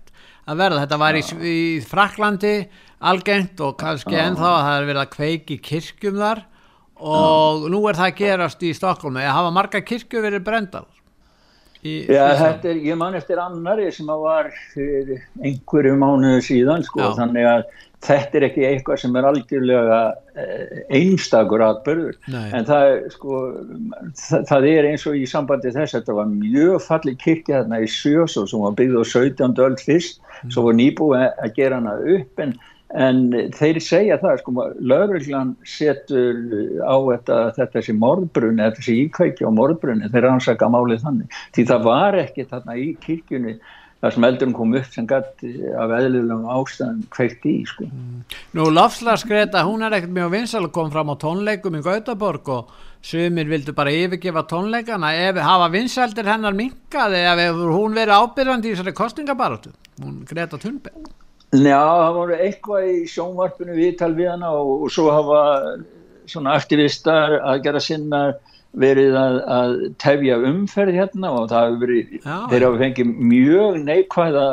[0.48, 2.54] að verða, þetta var í, í Fraklandi
[3.08, 4.24] algengt og kannski Já.
[4.26, 6.44] ennþá að það er verið að kveiki kirkjum þar.
[6.98, 7.72] Og Já.
[7.74, 10.88] nú er það að gerast í Stokkólmi, að hafa marga kirkju verið brendal
[11.86, 17.46] Já, þetta er, ég man eftir annari sem að var einhverju mánuðu síðan sko, þannig
[17.46, 17.62] að
[18.04, 19.98] þetta er ekki eitthvað sem er algjörlega
[20.38, 23.40] eh, einstakur atbyrður en það, sko,
[24.20, 27.90] það, það er eins og í sambandi þess þetta var mjög fallið kirkja þarna í
[27.90, 29.62] Sjösó sem var byggð á 17.
[29.66, 30.52] öll fyrst mm.
[30.54, 32.54] svo var nýbúið að gera hana upp en,
[33.06, 33.24] en
[33.58, 36.38] þeir segja það sko, lögurglan setur
[36.86, 41.66] á þetta, þetta sem morðbrunni, þetta sem íkvækja á morðbrunni þeir ansaka málið þannig því
[41.72, 43.58] það var ekki þarna í kirkjunni
[43.98, 45.44] þar sem eldurum kom upp sem gætt
[45.82, 47.88] af eðlulegum ástæðan kveikt í sko.
[47.88, 48.36] mm.
[48.58, 52.72] Nú Lofslagsgreta hún er ekkert mjög vinsal að koma fram á tónleikum í Gautaborg og
[53.02, 58.74] sumir vildu bara yfirgefa tónleikana ef hafa vinsaldir hennar minkaði ef hún verið ábyrgandi í
[58.74, 61.14] þessari kostingabaratu hún Greta Thunberg
[61.48, 65.38] Já, það voru eitthvað í sjónvarpinu viðtal við hana og, og svo hafa
[66.28, 68.20] svona aktivistar að gera sinna
[68.76, 73.80] verið að, að tefja umferð hérna og það hefur verið, Já, þeir hafa fengið mjög
[73.86, 74.46] neikvæða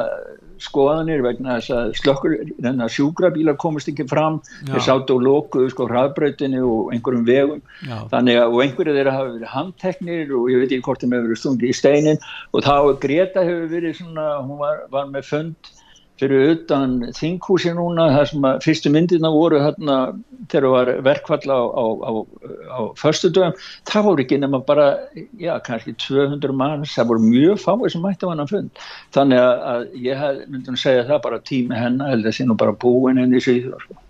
[0.61, 4.73] skoðanir vegna þess að slökkur þennan sjúkrabílar komist ekki fram Já.
[4.73, 7.97] þeir sátt og lókuðu sko hraðbrautinu og einhverjum vegum Já.
[8.13, 11.29] þannig að og einhverju þeirra hafa verið handteknir og ég veit ekki hvort þeim hefur
[11.29, 12.21] verið stundi í steinin
[12.53, 15.74] og þá Greta hefur verið svona, hún var, var með fund
[16.19, 19.97] fyrir utan þinghúsi núna þar sem að fyrstu myndina voru þarna
[20.51, 22.11] þegar var verkvall á, á, á,
[22.71, 23.57] á förstu dögum
[23.89, 24.87] það voru ekki nema bara,
[25.41, 28.85] já kannski 200 manns, það voru mjög fáið sem mætti á hann að fund
[29.17, 32.49] þannig að, að ég myndi að segja það bara tími hennar held að það sé
[32.49, 34.01] nú bara búin henni í síður sko.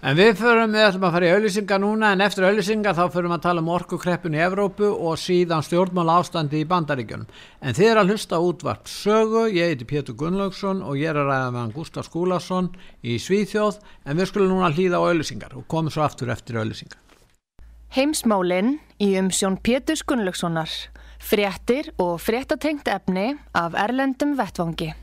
[0.00, 3.34] En við förum, við ætlum að fara í auðlýsinga núna en eftir auðlýsinga þá förum
[3.34, 7.26] að tala um orkukreppun í Evrópu og síðan stjórnmál ástandi í bandaríkjunum.
[7.60, 11.28] En þið er að hlusta útvart sögu, ég heiti Pétur Gunnlaugsson og ég er að
[11.28, 12.70] ræða með hann Gustaf Skúlason
[13.04, 16.96] í Svíþjóð en við skulum núna hlýða á auðlýsingar og komum svo aftur eftir auðlýsingar.
[17.92, 20.72] Heimsmálinn í umsjón Pétur Gunnlaugssonar,
[21.20, 24.94] fréttir og fréttatengt efni af Erlendum Vettvangi.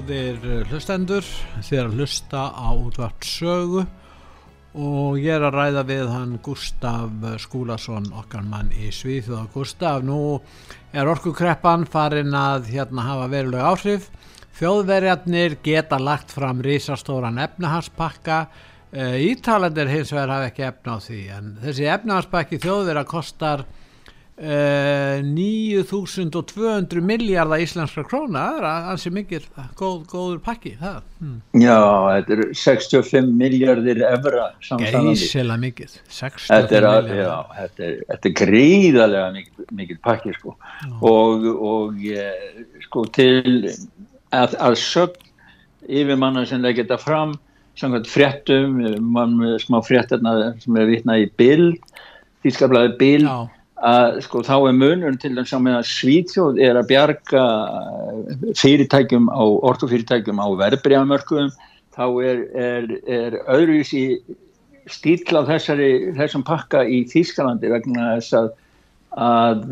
[0.00, 1.26] Góðir hlustendur,
[1.60, 3.82] þið er að hlusta á útvart sögu
[4.72, 9.50] og ég er að ræða við hann Gustaf Skúlason okkar mann í Svíþjóða.
[9.52, 10.38] Gustaf, nú
[10.96, 14.08] er orkukreppan farin að hérna hafa verulega áhrif.
[14.56, 21.20] þjóðverjarnir geta lagt fram risastóran efnahagspakka uh, Ítalandir hins vegar hafa ekki efna á því
[21.36, 23.66] en þessi efnahagspakki þjóðverja kostar
[24.40, 29.46] uh, 9200 miljardar íslenskra króna það er ansi mikið
[29.78, 31.00] góð, góður pakki það.
[31.20, 31.36] Hmm.
[31.60, 31.76] Já,
[32.16, 38.30] þetta er 65 miljardir evra Geysilega mikið 65 þetta er, að, já, þetta er, þetta
[38.30, 40.56] er gríðarlega mikið, mikið pakki sko.
[41.12, 45.28] og, og eh, sko til að, að sögn
[45.90, 47.38] yfirmanna sem leggur þetta fram
[47.80, 48.76] samkvæmt fréttum
[49.12, 51.98] mann með smá fréttarna sem er vitnað í bild
[52.40, 57.44] Þýskablaði bild Já að sko þá er munum til þess að Svíþjóð er að bjarga
[58.60, 61.50] fyrirtækjum á orkufyrirtækjum á verðbríðamörkuðum
[61.96, 64.04] þá er, er, er öðruvísi
[64.90, 68.50] stíl á þessari, þessum pakka í Þýskalandi vegna þess að,
[69.16, 69.64] að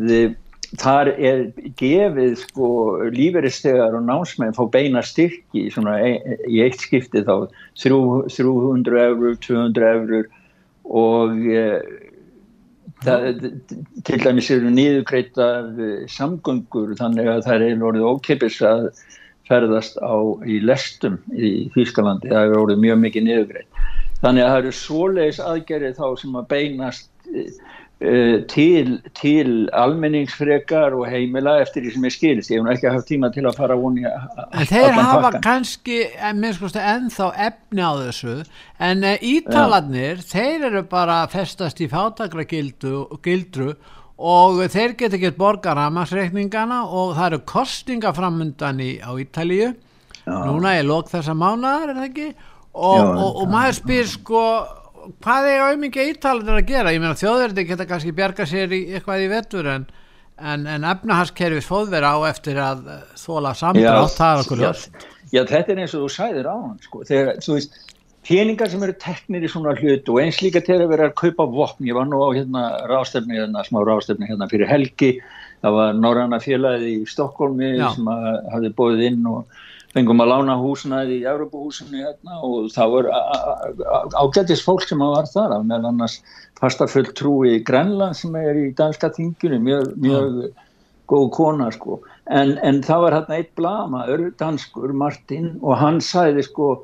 [0.79, 1.45] þar er
[1.79, 2.69] gefið sko
[3.13, 6.13] lífeyristegar og námsmenn fá beina styrki í,
[6.49, 7.49] í eitt skipti þá
[7.81, 10.29] 300 eurur, 200 eurur
[10.89, 11.41] og
[12.99, 13.27] Það,
[14.07, 15.69] til dæmis eru nýðugreitar
[16.11, 18.89] samgöngur þannig að það er orðið ókipis að
[19.47, 23.79] ferðast á í lestum í Þýskalandi, það er orðið mjög mikið nýðugreit
[24.19, 27.09] þannig að það eru svoleiðis aðgerið þá sem að beinast
[27.99, 33.27] til, til almenningsfrekar og heimila eftir því sem er skilist, ég hef ekki haft tíma
[33.35, 35.43] til að fara voni en þeir hafa pakkan.
[35.43, 38.37] kannski ennþá efni á þessu
[38.79, 40.27] en uh, ítalarnir, ja.
[40.31, 43.75] þeir eru bara festast í fátakra gildru
[44.19, 49.73] og þeir geta gett borgaramarsreikningana og það eru kostinga framundan í, á Ítalíu
[50.23, 50.39] Já.
[50.47, 54.43] núna er lók þessa mánar er það ekki og, Já, og, og maður spyr sko
[55.23, 56.93] hvað er auðvitað ítalandir að gera?
[56.93, 59.85] Ég meina þjóðverði geta kannski bjarga sér í eitthvað í vettur en,
[60.37, 65.07] en, en efnahagskerfis fóðveri á eftir að eh, þóla samdrátt, það er okkur ljóst.
[65.29, 67.79] Já, þetta er eins og þú sæðir á hann sko, þegar, þú veist,
[68.29, 71.47] peningar sem eru teknir í svona hlut og eins líka til að vera að kaupa
[71.49, 75.15] vopn, ég var nú á hérna rástefni, hérna, smá rástefni hérna fyrir helgi,
[75.63, 78.11] það var Norranna félagið í Stokkólmi sem
[78.53, 79.59] hafði bóðið inn og
[79.95, 83.13] fengum að lána húsnaði í Európa-húsinu hérna og það voru
[84.21, 86.19] ágættis fólk sem var þar af meðal annars
[86.59, 90.51] fastafull trúi í Grænland sem er í danska þingjunni mjög, mjög ja.
[91.09, 94.05] góð kona sko en, en það var hérna eitt blama,
[94.41, 96.75] danskur Martin og hann sæði sko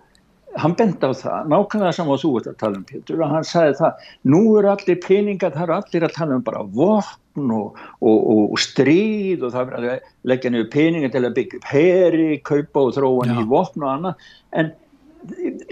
[0.56, 3.78] hann bent á það, nákvæmlega saman þú ert að tala um Pétur og hann sagði
[3.82, 8.32] það nú eru allir peningar, það eru allir að tala um bara vopn og, og,
[8.46, 12.88] og, stríð og það er að leggja niður peningar til að byggja upp heri, kaupa
[12.88, 14.32] og þróa niður vopn og annað.
[14.56, 14.72] En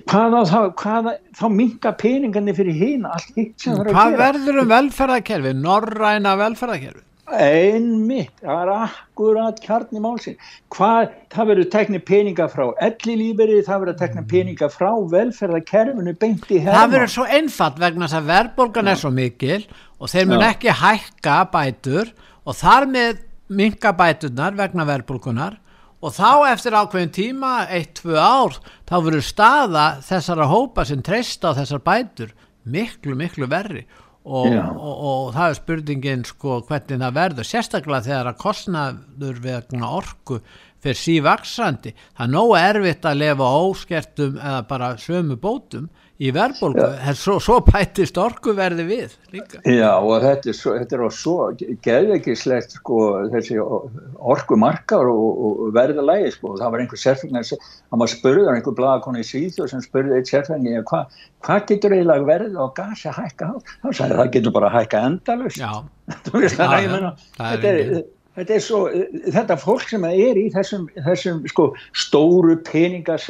[0.10, 0.44] hvaða
[0.80, 3.98] hvaða, þá minga peningarnir fyrir hína allt hitt sem það að gera?
[3.98, 7.04] Hvað verður um velferðarkerfi, norræna velferðarkerfi?
[7.32, 10.36] Einmitt, það er akkurat kjarni málsinn
[10.74, 16.60] hvað, það verður teknið peninga frá ellilíferi, það verður teknið peninga frá velferðarkerfinu beint í
[16.60, 19.62] herma það verður svo einfalt vegna þess að verðbólgan er svo mikil
[20.00, 25.60] og þeir mun ekki hækka bætur og þar með minga bæturnar vegna verðbólgunar
[26.04, 31.58] og þá eftir ákveðin tíma, 1-2 ár þá verður staða þessara hópa sem treysta á
[31.62, 32.36] þessar bætur
[32.68, 37.50] miklu miklu verri Og, og, og það er spurningin sko hvernig það verður.
[37.50, 40.40] Sérstaklega þegar að kostnaður vegna orku
[40.84, 45.90] fyrir sívaksandi það er nógu erfitt að lefa óskertum eða bara sömu bótum
[46.24, 49.60] í verðbólgu, en svo, svo bætist orkuverði við líka.
[49.68, 51.36] Já og þetta er, svo, þetta er svo
[51.86, 53.00] geðveikislegt sko
[53.34, 59.24] þessi orkumarkar og, og verðalægi sko, það var einhver sérfengnar, það var spurður einhver blagakonni
[59.26, 63.52] í Svíþjóð sem spurði eitt sérfengni hvað hva getur eiginlega verð og gasi að hækka
[63.52, 63.56] á,
[63.92, 65.60] sagði það getur bara að hækka endalust.
[65.60, 65.72] Já,
[66.32, 68.80] það, það er, er Þetta, svo,
[69.36, 73.28] þetta fólk sem er í þessum, þessum sko, stóru peningas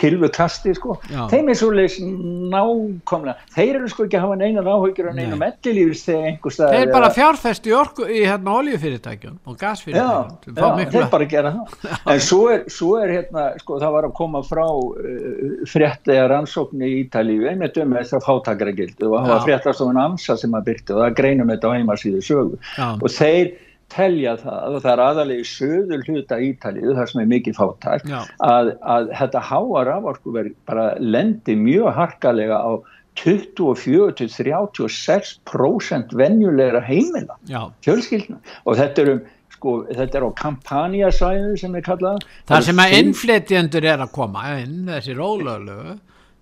[0.00, 0.96] kilvukasti sko,
[1.32, 5.36] þeim er svo leiðis nákomlega þeir eru sko ekki að hafa neina ráhaugjur og neina
[5.40, 7.74] mellilífis þegar einhvers þeir er bara fjárfest í
[8.08, 10.56] í hérna oljufyrirtækjum og gasfyrirtækjum.
[10.56, 11.76] Já, já, þeir bara gera það.
[12.14, 16.84] En svo er, svo er hérna sko, það var að koma frá uh, fréttega rannsókn
[16.84, 17.46] í Ítalíu.
[17.50, 20.68] Einmitt um þess að fátakara gildu og það var fréttast á en amsa sem að
[20.70, 22.60] byrti og það greinum þetta á heimasíðu sögu.
[22.76, 22.88] Já.
[22.96, 23.54] og þeir
[23.92, 28.02] telja það og það er aðalega í söður hluta Ítalið þar sem er mikið fátæk
[28.12, 32.72] að, að þetta háa raforkuverð bara lendi mjög harkalega á
[33.18, 37.34] 24-36% venjulegra heimila
[37.82, 38.36] fjölskyldna.
[38.62, 39.22] Og þetta er um
[39.58, 42.18] sko, þetta er á kampanjasæðu sem er kallað.
[42.48, 45.96] Það sem að innflytjendur er að koma inn þessi rólölu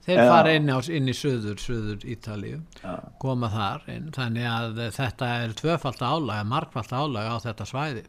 [0.06, 0.26] þeir ja.
[0.30, 2.98] fara inn, á, inn í söður, söður Ítalíu ja.
[3.22, 8.06] koma þar inn, þannig að þetta er tvöfald álag, markvald álag á þetta svæði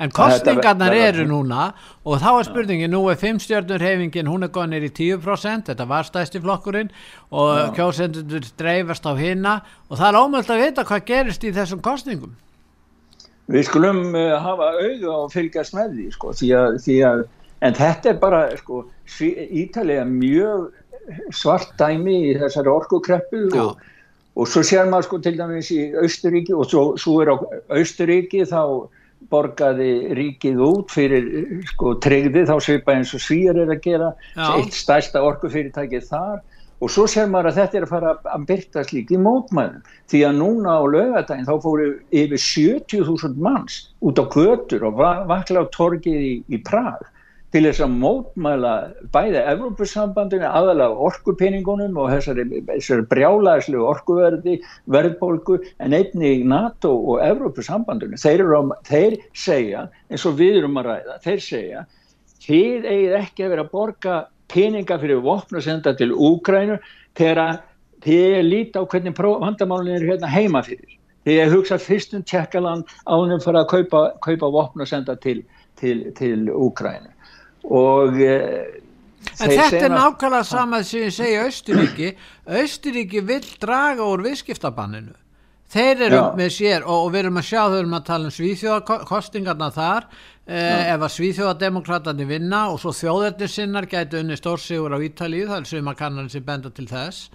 [0.00, 1.70] En kostningarnar eru núna
[2.02, 6.40] og þá er spurningin, nú er fimmstjörnurhefingin, hún er góðinir í 10%, þetta var stæsti
[6.42, 6.90] flokkurinn
[7.30, 11.82] og kjósendur dreifast á hinna og það er ómöld að vita hvað gerist í þessum
[11.84, 12.34] kostningum.
[13.50, 17.24] Við skulum uh, hafa auðu og fylgjast með því, sko, því að, því að,
[17.66, 18.84] en þetta er bara, sko,
[19.20, 20.68] Ítalið er mjög
[21.34, 23.82] svart dæmi í þessari orkukreppu og,
[24.36, 27.36] og svo sér maður sko til dæmis í Austuríki og svo, svo er á
[27.80, 28.88] Austuríki þá
[29.30, 31.26] borgaði ríkið út fyrir
[31.68, 34.46] sko tryggði þá svipa eins og svíjar er að gera Já.
[34.56, 36.40] eitt stærsta orkufyrirtækið þar.
[36.80, 40.20] Og svo sér maður að þetta er að fara að byrtast líka í mótmælum því
[40.24, 44.96] að núna á lögadaginn þá fóru yfir 70.000 manns út á götur og
[45.28, 47.04] vakla á torgið í, í Prag
[47.50, 48.72] til þess að mótmæla
[49.14, 54.58] bæði Evrópussambandinu, aðalega orkupeningunum og þessari, þessari brjálæðislu orkuverði,
[54.94, 58.20] verðbólgu en einni í NATO og Evrópussambandinu.
[58.22, 58.44] Þeir,
[58.86, 61.86] þeir segja, eins og við erum að ræða, þeir segja
[62.40, 64.14] þið eigið ekki að vera að borga
[64.50, 66.78] peninga fyrir vopn og senda til Úgrænu
[67.18, 67.60] þegar
[68.04, 70.96] þið lítið á hvernig vandamálunir er hérna heima fyrir.
[71.28, 75.42] Þið er hugsað fyrstum tjekkaland ánum fyrir að kaupa, kaupa vopn og senda til,
[75.78, 77.12] til, til Úgrænu
[77.64, 78.80] og eh,
[79.40, 82.12] En þetta er nákvæmlega sama sem ég segja Östuríki,
[82.60, 85.14] Östuríki vil draga úr viðskiptabanninu.
[85.70, 86.24] Þeir eru Já.
[86.36, 90.08] með sér og, og við erum að sjá þau erum að tala um svíþjóðakostingarna þar
[90.10, 95.70] eh, ef að svíþjóðademokratani vinna og svo þjóðernissinnar gætu unni stórsigur á Ítalíu, það er
[95.70, 97.30] sem að kannan sem benda til þess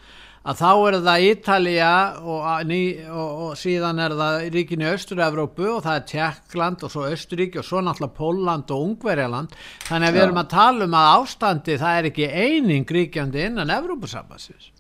[0.46, 5.98] að þá er það Ítalija og, og, og síðan er það ríkinni Östur-Európu og það
[5.98, 9.58] er Tjekkland og svo Östuríki og svo náttúrulega Póland og Ungverjaland.
[9.88, 13.74] Þannig að við erum að tala um að ástandi það er ekki eining ríkjandi innan
[13.80, 14.72] Európusambassins.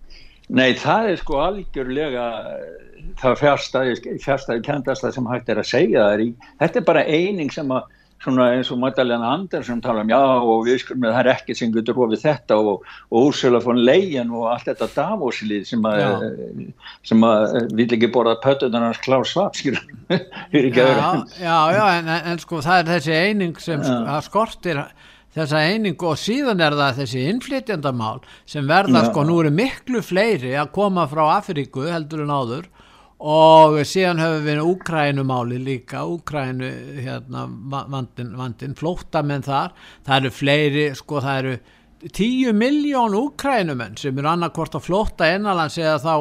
[0.53, 2.25] Nei, það er sko algjörlega
[3.19, 6.27] það fjárstæði, fjárstæði kendasta sem hægt er að segja það er í,
[6.61, 7.89] þetta er bara eining sem að
[8.23, 11.59] svona eins og Magdalena Andersson tala um já og við skulum að það er ekkert
[11.59, 16.27] sem getur ofið þetta og, og Úrsula von Leyen og allt þetta Davoslið sem að,
[17.05, 19.83] sem að vil ekki borða pötunarnas klár svap skilur
[20.55, 20.89] já,
[21.41, 24.21] já, já, en, en sko það er þessi eining sem já.
[24.25, 24.81] skortir
[25.35, 29.09] þessa eining og síðan er það þessi innflytjandamál sem verða já.
[29.11, 32.71] sko nú eru miklu fleiri að koma frá Afríku heldur en áður
[33.19, 37.45] og síðan höfum við Úkrænumáli líka Úkrænu hérna,
[37.91, 39.71] vandin, vandin flóttamenn þar
[40.03, 41.55] það eru fleiri, sko það eru
[42.11, 46.15] tíu miljón Úkrænumenn sem eru annarkvort að flótta ennalans eða þá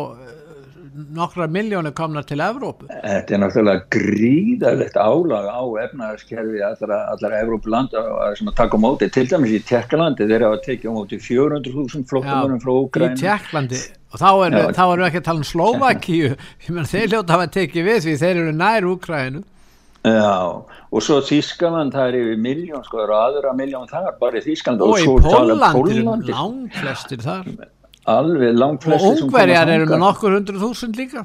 [0.94, 2.86] nokkra miljónu komnar til Evrópu.
[2.86, 7.96] Þetta er náttúrulega gríðalegt álag á efnaðarskerfi allra, allra Evrópuland
[8.38, 12.62] sem að taka móti, til dæmis í Tjekkalandi þeir hafa tekið á móti 400.000 flottamörnum
[12.62, 13.18] frá Úgræn.
[13.18, 13.82] Í Tjekklandi
[14.14, 16.30] og þá erum er við ekki að tala um Slovakíu
[16.62, 19.44] þeir hljóta að tekið við því þeir eru nær Úgrænu.
[20.04, 20.32] Já,
[20.92, 24.44] og svo Þískaland það er yfir miljón, sko, það eru aðra miljón þar, bara í
[24.44, 27.48] Þískaland og, og í Pólland er langt flestir þar.
[28.14, 31.24] Alveg langt flesti og ungverjar eru með nokkur hundru þúsund líka.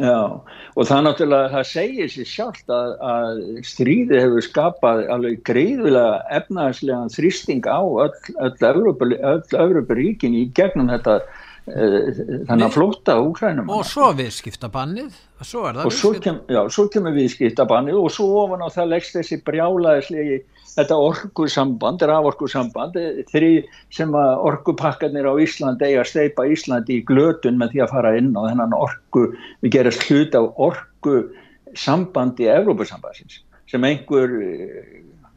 [0.00, 0.40] Já
[0.72, 7.10] og það náttúrulega það segir sér sjálft að, að stríði hefur skapað alveg greiðilega efnaðslega
[7.12, 11.18] þrýsting á öll, öll Európaríkin í gegnum þetta
[11.62, 15.12] þannig að flóta úkrænum og svo viðskiptabannið
[15.46, 19.38] svo og svo, kem, já, svo kemur viðskiptabannið og svo ofan á það leggst þessi
[19.46, 20.40] brjálaðislegi
[20.72, 22.98] þetta orkusamband, raforkusamband
[23.30, 23.52] þrý
[23.94, 28.14] sem að orkupakkarnir á Ísland eiga að steipa Íslandi í glötun með því að fara
[28.18, 29.28] inn á þennan orku,
[29.62, 34.34] við gerast hlut af orkusambandi Evrópusambansins sem einhver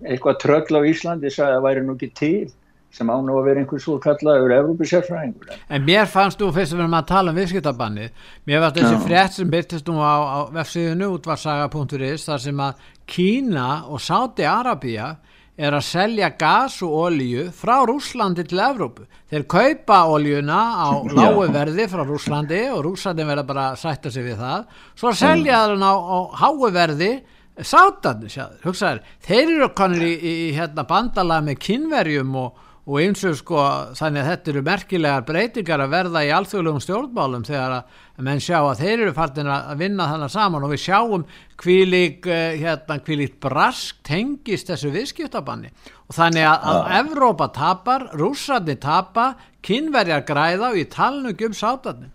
[0.05, 2.47] eitthvað tröll á Íslandi sagði að væri nú ekki til
[2.95, 5.53] sem án og að vera einhvers svo kallaður Evrópusérfræðingur.
[5.67, 8.07] En mér fannst þú fyrst að við erum að tala um viðskiptabanni
[8.47, 13.69] mér fannst þessi frétt sem byrtist nú á, á vefsíðinu útvarsaga.is þar sem að Kína
[13.91, 15.15] og Sáti Arabíja
[15.55, 19.05] er að selja gas og olju frá Rúslandi til Evrópu.
[19.31, 24.25] Þeir kaupa oljuna á lágu verði frá Rúslandi og Rúslandi verða bara að sætta sig
[24.25, 24.65] við það.
[24.99, 27.13] Svo selja það á, á háu verði
[27.55, 28.27] Sátandi,
[28.65, 29.03] hugsaður.
[29.23, 33.61] Þeir eru konir í, í, hérna, bandala með kynverjum og og eins og sko
[33.97, 38.59] þannig að þetta eru merkilegar breytingar að verða í alþjóðlegum stjórnmálum þegar að menn sjá
[38.59, 40.67] að þeir eru fartin að vinna þannig saman.
[40.67, 41.23] Og við sjáum
[41.63, 42.99] hvílík eh, hérna
[43.41, 45.73] brask tengist þessu viðskiptabanni.
[46.05, 46.99] Og þannig að, að ja.
[47.01, 49.33] Evrópa tapar, rússarni tapar
[49.65, 52.13] kynverjar græða og í talnugum sátarnir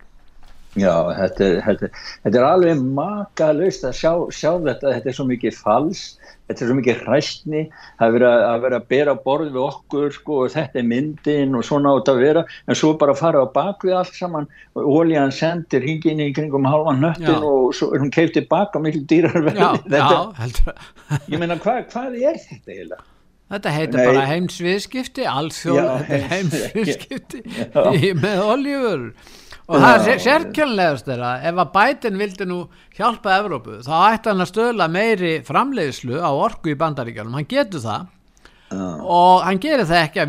[0.78, 1.88] Já, þetta er, þetta,
[2.22, 6.02] þetta er alveg makalust að sjá, sjá þetta, þetta er svo mikið fals,
[6.46, 7.62] þetta er svo mikið hræstni,
[7.98, 11.58] það er verið að vera að bera borð við okkur sko og þetta er myndin
[11.58, 14.46] og svona átt að vera, en svo bara fara á bakvið allt saman
[14.78, 17.42] og ólíðan sendir hingin í kringum halvan nöttin Já.
[17.50, 19.58] og svo er hún keift tilbaka miklu dýrar verði.
[19.58, 19.74] Já,
[20.06, 23.02] já, heldur Ég meina, hvað, hvað er þetta eiginlega?
[23.50, 24.06] Þetta heitir Nei.
[24.06, 25.64] bara heimsviðskipti, heims-
[26.30, 27.40] heimsviðskipti
[28.22, 29.08] með oljur.
[29.70, 32.56] Og það er sérkjörnlegast er að ef að Biden vildi nú
[32.98, 37.84] hjálpa Evrópu, þá ætti hann að stöðla meiri framleiðslu á orku í bandaríkjánum, hann getur
[37.84, 38.08] það.
[38.70, 40.28] Og hann gerir það ekki að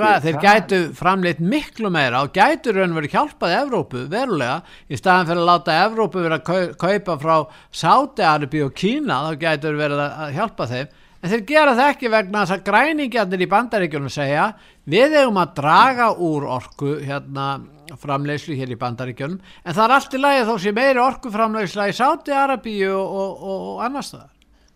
[0.00, 4.62] það- þeir gætu framleitt miklu meira og gætu raun verið hjálpað Evrópu verulega.
[4.88, 9.36] Í staðan fyrir að láta Evrópu vera að kau- kaupa frá Sáti-Arabi og Kína þá
[9.44, 10.88] gætu verið að að hjálpa þeim.
[11.22, 14.54] En þeir gera það ekki vegna þess að græningjarnir í bandaríkjunum segja
[14.88, 17.60] við eigum að draga úr orku hérna
[17.96, 19.38] framleiðslu hér í bandaríkjunum.
[19.64, 23.38] En það er allt í lagi þó sem meiri orku framleiðsla í Sáti-Arabi og, og,
[23.38, 24.26] og, og annars það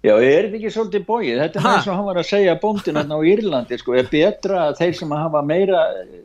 [0.03, 1.37] Já, er þetta ekki svolítið bóið?
[1.39, 4.65] Þetta er eins og hann var að segja bóndin hérna á Írlandi, sko, er betra
[4.65, 5.83] að þeir sem hafa meira,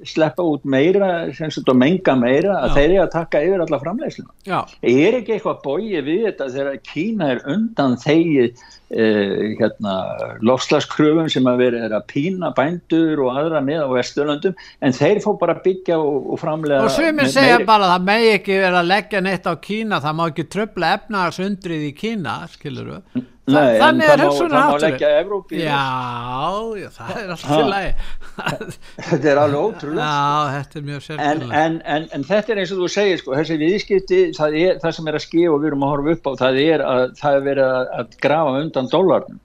[0.10, 2.74] sleppa út meira, sem sagt og menga meira, að Já.
[2.80, 4.34] þeir eru að taka yfir alla framleiðsluna.
[4.50, 8.66] Já, Er ekki eitthvað bóið við þetta þegar Kína er undan þegið
[8.98, 9.96] eh, hérna,
[10.42, 15.22] lofslagskröfum sem að vera er að pína bændur og aðra með á Vesturlöndum, en þeir
[15.22, 18.82] fá bara byggja og, og framlega og sumir segja bara að það megi ekki vera
[18.82, 23.78] að leggja neitt á Kína, það má ekki tröfla efnaðarsundrið í Kína, skilur við Nei,
[23.78, 25.84] en þannig er Evrópi í já,
[26.76, 27.92] já, það er alltaf í lagi.
[29.08, 30.08] Þetta er alveg ótrúlega.
[30.08, 33.36] já, þetta er mjög sérkjörlega en, en, en þetta er eins og þú segir sko,
[33.40, 36.28] þessi viðskipti, það, er, það sem er að skilja og við erum að horfa upp
[36.28, 39.40] á, það er að það er verið að, að grafa undan dólarnum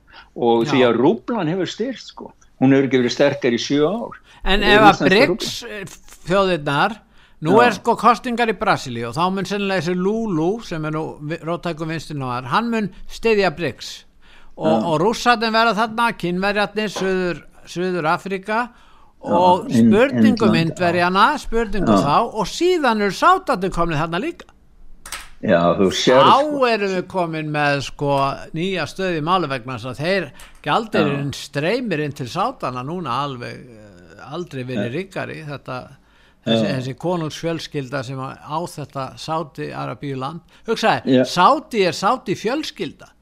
[0.51, 0.89] og því Já.
[0.89, 4.21] að rúblan hefur styrt sko, hún hefur ekki verið sterkar í sjö ár.
[4.43, 5.97] En ef að eh,
[6.27, 6.99] þjóðirnar
[7.43, 7.65] nú Já.
[7.67, 11.05] er sko kostingar í Brasili og þá mun sennilega þessi Lulu sem er nú
[11.43, 13.91] róttækum vinstinnáðar, hann mun styðja BRICS
[14.57, 18.63] og, og rússatinn verða þarna, kynverjarnir Suður, Suður Afrika
[19.23, 22.07] og spurningum Indland, indverjana, spurningum Já.
[22.07, 24.49] þá og síðan eru sátatinn komnið þarna líka
[25.43, 26.67] Já, þú sér þá sko.
[26.71, 28.17] erum við komin með sko
[28.55, 30.29] nýja stöði í málu vegna þess að þeir
[30.63, 35.81] gjaldirinn streymir inn til sátana núna alveg eh, aldrei verið ríkari þetta
[36.45, 41.25] þessi, þessi konungsfjölskylda sem á þetta Sáti Arabíuland hugsaði, Já.
[41.29, 43.13] Sáti er Sáti fjölskylda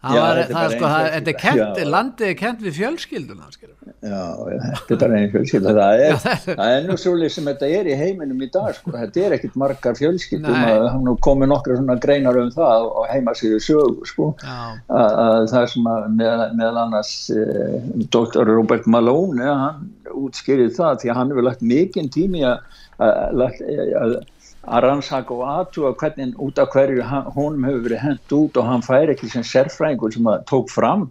[0.00, 3.90] Já, var, þetta er það, sko, það, er kent, landið er kent við fjölskylduna skilur.
[4.00, 4.22] Já,
[4.62, 6.14] þetta er bara einn fjölskylda það er,
[6.46, 8.94] það er nú svolítið sem þetta er í heiminum í dag sko.
[8.94, 10.70] þetta er ekkit margar fjölskyldum Nei.
[10.72, 14.30] að hann nú komið nokkra svona greinar um það og heima sér sögu sko.
[14.88, 18.48] Það sem að meðal, meðal annars eh, Dr.
[18.48, 19.84] Robert Malone ja, hann
[20.16, 24.16] útskýrið það því að hann hefur lagt mikinn tími að,
[24.66, 27.04] að, rannsaka og aðtúa hvernig út af hverju
[27.34, 31.08] honum hefur verið hent út og hann fær ekki sem sérfræðingur sem að tók fram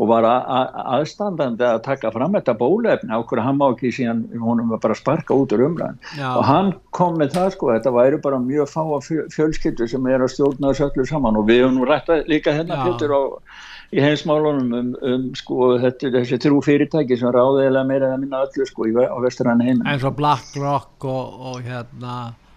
[0.00, 3.92] og var að, að, aðstandandi að taka fram þetta bólefni á hverju hann má ekki
[3.92, 5.98] síðan honum var bara að sparka út úr umræðin
[6.30, 10.24] og hann kom með það sko þetta væri bara mjög fáa fjö- fjölskyldur sem er
[10.24, 12.80] að stjórna þessu öllu saman og við höfum nú rætt að líka hérna.
[12.88, 13.22] Pétur á
[13.92, 18.66] í heimsmálunum um, um sko þetta, þessi þrjú fyrirtæki sem ráðiðlega meira eða minna öllu
[18.68, 19.82] sko í, á vestrann heim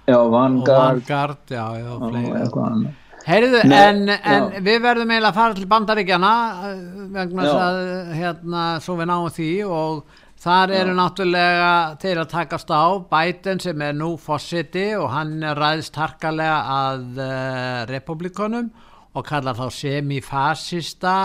[0.05, 2.93] já, Vanguard Vanguard já, já, fleiri
[3.25, 4.59] Heyrðu, Nei, en, en já.
[4.61, 6.33] við verðum eiginlega að fara til bandaríkjana
[6.67, 6.83] eh,
[7.15, 7.63] vegna þess Já.
[7.65, 11.71] að hérna, svo við náum því og þar eru náttúrulega
[12.03, 17.79] þeir að takast á Biden sem er nú fósiti og hann ræðist harkalega að uh,
[17.89, 18.69] republikonum
[19.15, 21.15] og kallar þá semifasista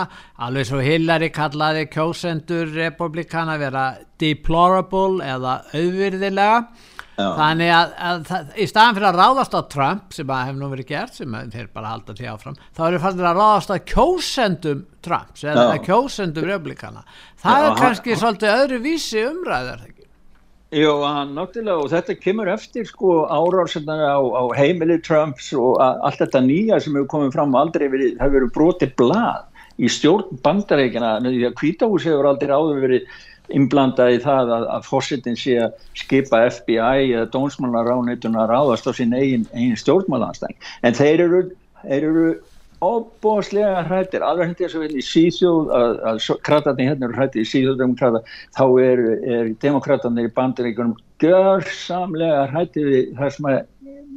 [0.41, 6.90] alveg svo Hillary kallaði kjósendur republikana vera deplorable eða auðvirðilega Já.
[7.37, 10.69] Þannig að, að, að í staðan fyrir að ráðast á Trump sem að hef nú
[10.73, 13.77] verið gert sem að þeir bara halda því áfram þá eru fannir að ráðast á
[13.93, 17.05] kjósendum Trumps eða kjósendum republikana
[17.41, 19.87] það er hann- kannski svolítið öðru vísi umræðar
[20.71, 26.21] hann náttúrulega og þetta kemur eftir sko árársennar á, á heimili Trumps og a- allt
[26.23, 29.41] þetta nýja sem hefur komið fram aldrei verið, það hefur verið brotið blað
[29.81, 33.19] í stjórn bandareikina því að kvítahús hefur aldrei áður verið
[33.57, 38.91] innblandað í það að, að fórsetin sé að skipa FBI eða dónsmálaráðnitun að ráðast á
[38.97, 41.43] sín eigin, eigin stjórnmálanstæng en þeir eru,
[41.85, 42.25] eru
[42.81, 47.43] óbóðslega hrættir, alveg hindi eins og hérna í síðjóð að, að kratarnir hérna eru hrættir
[47.43, 48.23] í síðjóðdemokrata
[48.57, 49.03] þá er,
[49.35, 52.89] er demokratarnir í bandaríkunum gjörsamlega hrættir
[53.19, 53.59] það sem að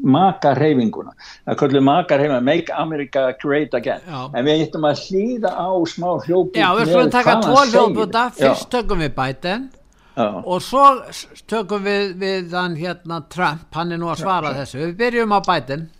[0.02, 1.14] maka reyfinguna
[1.46, 4.00] það kallum maka reyfinguna, make America great again.
[4.08, 4.30] Já.
[4.34, 8.70] en við ættum að hlýða á smá hljóput Já, við skulum taka tvo hljóðbúta fyrst
[8.70, 9.70] tökum við Biden
[10.16, 10.84] og svo
[11.50, 14.78] tökum við við hann hérna Trump, hann er nú að svara þessu.
[14.86, 15.90] Við byrjum á Biden.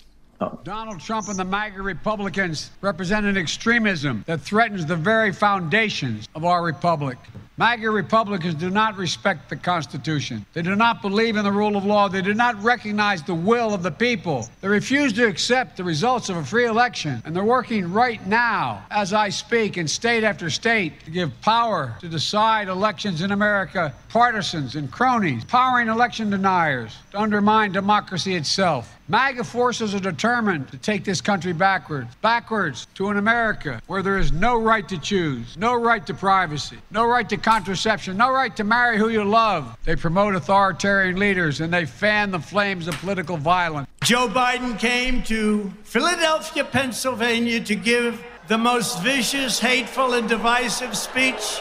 [0.63, 6.45] Donald Trump and the MAGA Republicans represent an extremism that threatens the very foundations of
[6.45, 7.17] our republic.
[7.57, 10.45] MAGA Republicans do not respect the Constitution.
[10.55, 12.09] They do not believe in the rule of law.
[12.09, 14.49] They do not recognize the will of the people.
[14.61, 17.23] They refuse to accept the results of a free election.
[17.25, 21.95] And they're working right now, as I speak, in state after state to give power
[22.01, 28.99] to decide elections in America, partisans and cronies, powering election deniers to undermine democracy itself.
[29.07, 34.19] MAGA forces are determined to take this country backwards, backwards to an America where there
[34.19, 38.57] is no right to choose, no right to privacy, no right to contraception, no right
[38.57, 39.77] to marry who you love.
[39.85, 43.87] They promote authoritarian leaders and they fan the flames of political violence.
[44.03, 51.61] Joe Biden came to Philadelphia, Pennsylvania to give the most vicious, hateful, and divisive speech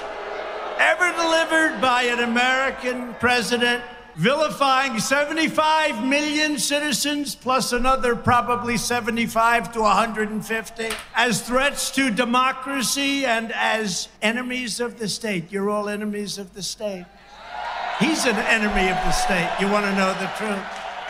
[0.77, 3.84] ever delivered by an American president
[4.16, 13.51] vilifying 75 million citizens plus another probably 75 to 150 as threats to democracy and
[13.53, 15.51] as enemies of the state.
[15.51, 17.05] You're all enemies of the state.
[17.99, 19.49] He's an enemy of the state.
[19.59, 20.64] You want to know the truth?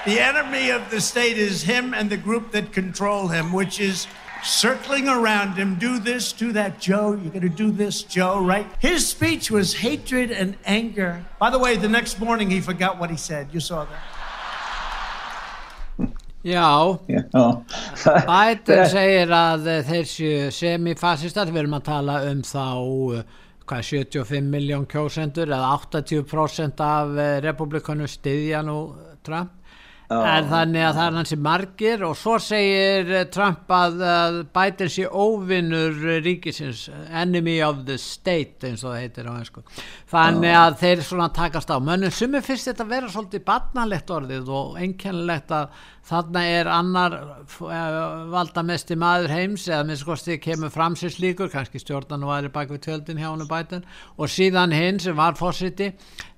[0.06, 4.08] The enemy of the state is him and the group that control him, which is
[4.43, 5.75] circling around him.
[5.75, 7.13] Do this, do that, Joe.
[7.13, 8.67] You're going to do this, Joe, right?
[8.79, 11.25] His speech was hatred and anger.
[11.39, 13.47] By the way, the next morning he forgot what he said.
[13.51, 14.03] You saw that.
[16.43, 16.99] Já,
[18.27, 23.23] Biden segir að þeir séu semifasistar, við erum að tala um þá
[23.63, 27.15] hvað, 75 miljón kjósendur eða 80% af
[27.45, 28.77] republikanu styðja nú
[29.23, 29.55] Trump
[30.14, 34.03] en þannig að það er hansi margir og svo segir Trump að,
[34.55, 39.66] Biden sé óvinnur ríkisins enemy of the state eins og það heitir á einsku
[40.14, 42.14] þannig að þeir svona takast á mönnum.
[42.14, 47.16] Sem er fyrst þetta að vera svolítið barnalegt orðið og einkennilegt að þarna er annar
[48.32, 52.74] valdamesti maður heims eða minnst kosti kemur fram sér slíkur kannski stjórnan og aðri bak
[52.74, 53.86] við tjöldin hjá hann bæten
[54.18, 55.93] og síðan hinn sem var fórsiti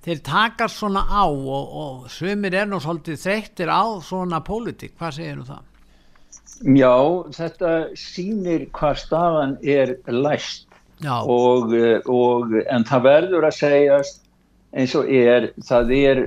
[0.06, 5.18] þeir takar svona á og, og svimir er nú svolítið þreyttir á svona pólitík, hvað
[5.18, 5.64] segir þú það?
[6.76, 6.96] Já,
[7.36, 10.64] þetta sýnir hvað staðan er læst.
[11.04, 11.74] Og,
[12.08, 14.22] og en það verður að segjast
[14.76, 16.22] eins og er, það er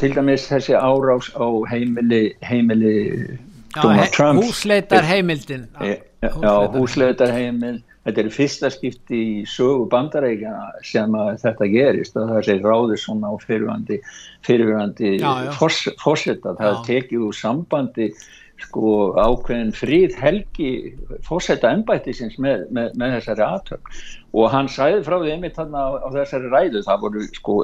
[0.00, 3.38] til dæmis þessi árás á heimili heimili
[3.76, 4.42] Donald Trump.
[4.42, 11.32] húsleitar heimildin já, já húsleitar heimild þetta er fyrsta skipti í sögu bandarækjana sem að
[11.44, 13.98] þetta gerist og það sé ráður svona á fyrirvandi
[14.46, 15.12] fyrirvandi
[16.02, 18.08] fórsetta það tekið úr sambandi
[18.62, 20.70] sko ákveðin fríð helgi
[21.26, 23.94] fórsetta ennbættisins með, með, með þessari aðtök
[24.32, 27.56] og hann sæði frá því einmitt þarna á, á þessari ræðu það voru sko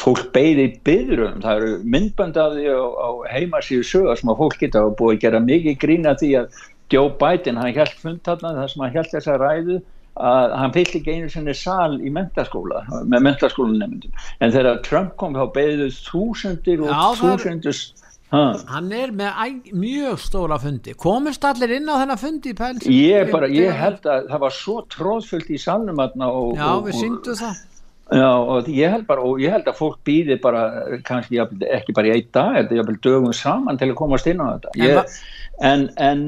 [0.00, 4.56] fólk beði byðrum, það eru myndband af því á, á heimasíðu sögur sem að fólk
[4.60, 8.72] geta búið að gera mikið grína því að Joe Biden, hann held fund þarna þar
[8.72, 9.80] sem hann held þessa ræðu
[10.14, 15.34] að hann fyllt ekki einu sinni sal í mentaskóla, með mentaskólanemyndum en þegar Trump kom
[15.34, 17.80] þá beðið þúsundir og Já, þúsundir
[18.34, 20.94] hann er með mjög stóra fundi.
[20.98, 22.54] Komist allir inn á þennan fundi
[22.90, 27.36] ég, bara, ég held að það var svo tróðfullt í salnum Já, og, við syngdu
[27.38, 27.62] það
[28.12, 30.64] Já, og ég held bara, og ég held að fólk býði bara,
[31.06, 34.42] kannski ekki bara í einn dag, þetta er jafnvel dögum saman til að komast inn
[34.44, 34.74] á þetta.
[34.76, 35.16] Ég,
[35.64, 36.24] en, en,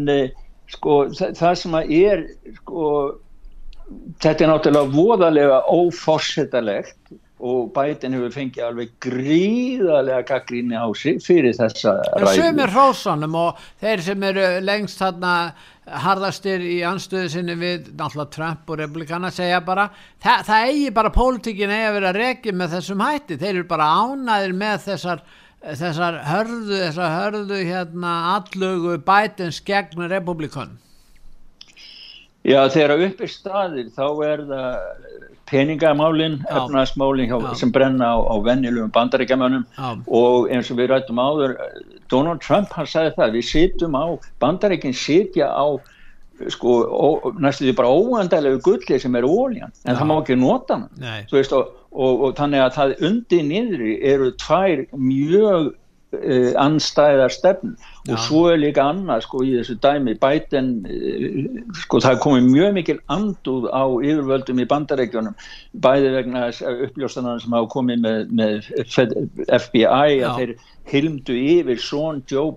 [0.73, 2.25] sko, það, sem að er,
[2.63, 2.89] sko,
[4.25, 6.97] þetta er náttúrulega voðalega óforsetalegt
[7.37, 12.35] og bætin hefur fengið alveg gríðarlega gaggríni á sig fyrir þessa ræðu.
[12.39, 15.33] Sem er hrósanum og þeir sem eru lengst þarna
[16.07, 19.91] harðastir í anstöðu sinni við náttúrulega Trump og republikana segja bara
[20.23, 23.91] það, það eigi bara pólitíkin eigi að vera rekið með þessum hætti, þeir eru bara
[24.01, 25.23] ánaðir með þessar
[25.67, 30.77] þessar hörðu, þessar hörðu hérna allögu bætins gegn republikan
[32.47, 38.93] Já, þegar upp er staðir þá er það peningamálin, efnaðsmálin sem brenna á, á vennilegum
[38.95, 39.67] bandaríkjamanum
[40.07, 41.57] og eins og við rættum áður
[42.11, 44.07] Donald Trump hann sagði það, við sitjum á
[44.43, 45.79] bandaríkinn sitja á
[46.53, 47.09] sko, ó,
[47.41, 49.99] næstu því bara óandælegu gulli sem er óljan, en Já.
[50.01, 54.33] það má ekki nota hann veist, og, og, og þannig að það undir niðri eru
[54.43, 55.73] tvær mjög
[56.15, 57.75] uh, anstæðar stefn
[58.07, 60.71] og svo er líka annað sko í þessu dæmi Biden
[61.83, 65.35] sko það komið mjög mikil anduð á yfirvöldum í bandarækjunum
[65.87, 66.47] bæði vegna
[66.87, 68.71] uppljóstanar sem hafa komið með, með
[69.59, 70.55] FBI að þeir
[70.87, 72.53] hilmdu yfir svon Joe,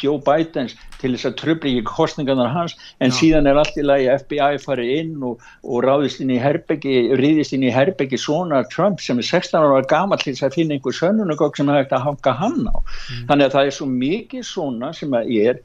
[0.00, 3.16] Joe Bidens til þess að tröfli ekki kostningarnar hans en Já.
[3.18, 7.56] síðan er allt í lagi FBI farið inn og, og ráðist inn í herbeggi, riðist
[7.56, 10.96] inn í herbeggi svona Trump sem er 16 ára gammal til þess að finna einhver
[10.96, 12.76] sönnunagokk sem það hægt að hanga hann á.
[12.76, 13.26] Mm.
[13.30, 15.62] Þannig að það er svo mikið svona sem að er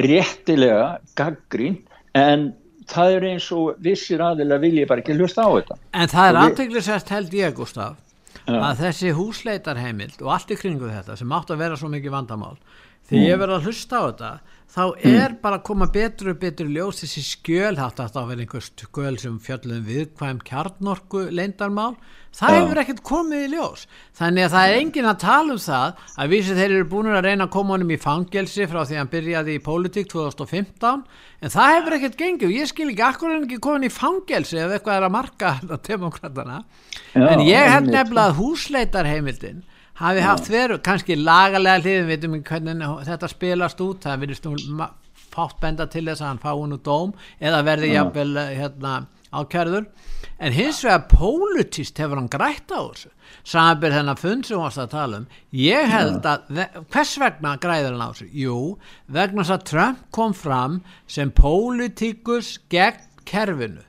[0.00, 1.80] réttilega gaggrín
[2.16, 2.52] en
[2.90, 5.80] það er eins og vissir aðila vilji bara ekki hlusta á þetta.
[5.98, 7.98] En það er aðteglisvært held ég Gustaf
[8.58, 12.56] að þessi húsleitarheimild og allt í kringu þetta sem átt að vera svo mikið vandamál
[13.10, 13.40] ég mm.
[13.42, 14.32] verði að hlusta á þetta
[14.70, 15.18] þá mm.
[15.18, 19.16] er bara að koma betur og betur ljós þessi skjöl, þetta að vera einhver skjöl
[19.18, 21.96] sem fjöldum viðkvæm kjarnorku leindarmál,
[22.36, 22.60] það ja.
[22.60, 23.86] hefur ekkert komið í ljós,
[24.20, 27.26] þannig að það er engin að tala um það að vísi þeir eru búin að
[27.26, 31.02] reyna að koma honum í fangelsi frá því að hann byrjaði í pólitík 2015
[31.40, 34.76] en það hefur ekkert gengið ég skil ekki akkur en ekki komin í fangelsi ef
[34.76, 35.56] eitthvað er að marka
[35.90, 36.62] demokratana
[37.10, 39.64] Já, en ég hef nefnilega húsleitarheimildin
[40.00, 44.40] hafi haft veru, kannski lagalega hliðin, við veitum ekki hvernig þetta spilast út, það verður
[44.40, 44.58] stúl
[45.30, 48.94] fátt benda til þess að hann fá hún úr dóm eða verði jafnvel hérna,
[49.30, 49.84] ákjærður,
[50.42, 53.12] en hins vegar pólutist hefur hann grætt á þessu.
[53.46, 55.28] Samanbyrð þennan fund sem varst að tala um.
[55.54, 56.48] Ég held að,
[56.90, 58.26] hvers vegna græður hann á þessu?
[58.42, 58.56] Jú,
[59.06, 63.86] vegna þess að Trump kom fram sem pólitíkus gegn kerfinu.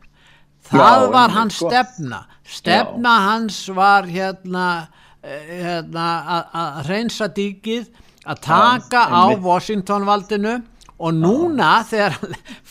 [0.70, 1.72] Það Já, var hans sko.
[1.72, 2.20] stefna.
[2.46, 3.26] Stefna Já.
[3.32, 6.08] hans var hérna Eh, hérna,
[6.54, 7.90] að reynsa díkið
[8.26, 10.60] að taka á Washington valdinu
[11.02, 12.18] og núna þegar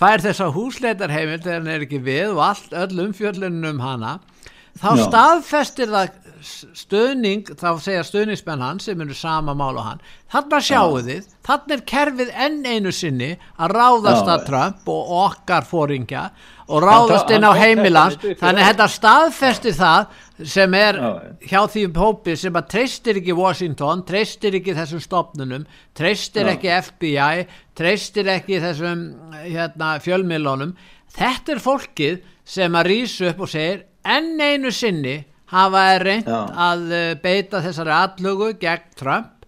[0.01, 4.19] fær þessa húsleitarheimil þegar hann er ekki við og allt öll umfjöllunum um hana
[4.81, 5.05] þá Já.
[5.09, 9.99] staðfestir það stöðning, þá segja stöðningsmenn hann sem eru sama mál og hann
[10.33, 15.67] þarna sjáu þið, þarna er kerfið enn einu sinni að ráðast að Trump og okkar
[15.69, 16.31] fóringja
[16.71, 20.17] og ráðast inn á heimilans þannig að þetta staðfestir það
[20.49, 20.99] sem er
[21.45, 25.67] hjá því hópi sem að treystir ekki Washington treystir ekki þessum stopnunum
[25.97, 27.47] treystir ekki FBI
[27.79, 29.05] treystir ekki þessum
[29.45, 30.77] hérna, fjölmiðlunum.
[31.11, 35.19] Þetta er fólkið sem að rýsa upp og segir enn einu sinni
[35.51, 36.41] hafa er reynd Já.
[36.71, 39.41] að eh, beita þessari allögu gegn Trump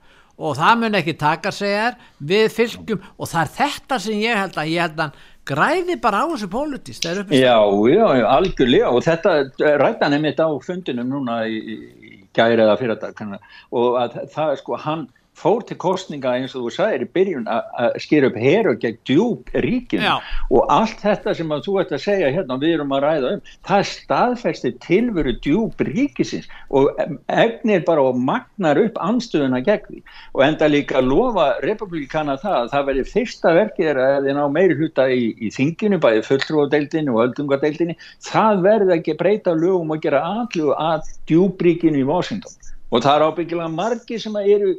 [0.43, 3.03] og það mun ekki taka segjar við fylgjum.
[3.19, 6.49] Og það er þetta sem ég held að ég held að græði bara á þessu
[6.53, 7.59] pólitist Já,
[7.91, 8.93] já, algjörlega.
[8.93, 9.35] Og þetta
[9.83, 13.41] rættan er mitt á fundinum núna í, í gæri eða fyrir þetta
[13.73, 17.47] og að það er sko hann fór til kostninga eins og þú sagðir í byrjun
[17.51, 20.15] að skýra upp heru gegn djúb ríkin Já.
[20.53, 23.43] og allt þetta sem að þú ert að segja hérna við erum að ræða um
[23.69, 26.91] það er staðfæsti tilveru djúb ríkisins og
[27.33, 30.03] egnir bara og magnar upp anstöðuna gegn því.
[30.37, 34.43] Og enda líka lofa republikana það að það verði fyrsta verkið er að þið ná
[34.53, 37.97] meiri hluta í, í þinginu bæði fulltrúadeildinu og öldungadeildinu
[38.29, 43.25] það verði ekki breyta lögum og gera allu að djúbríkinu í Washington og það er
[43.29, 44.75] ábyggilega margi sem eru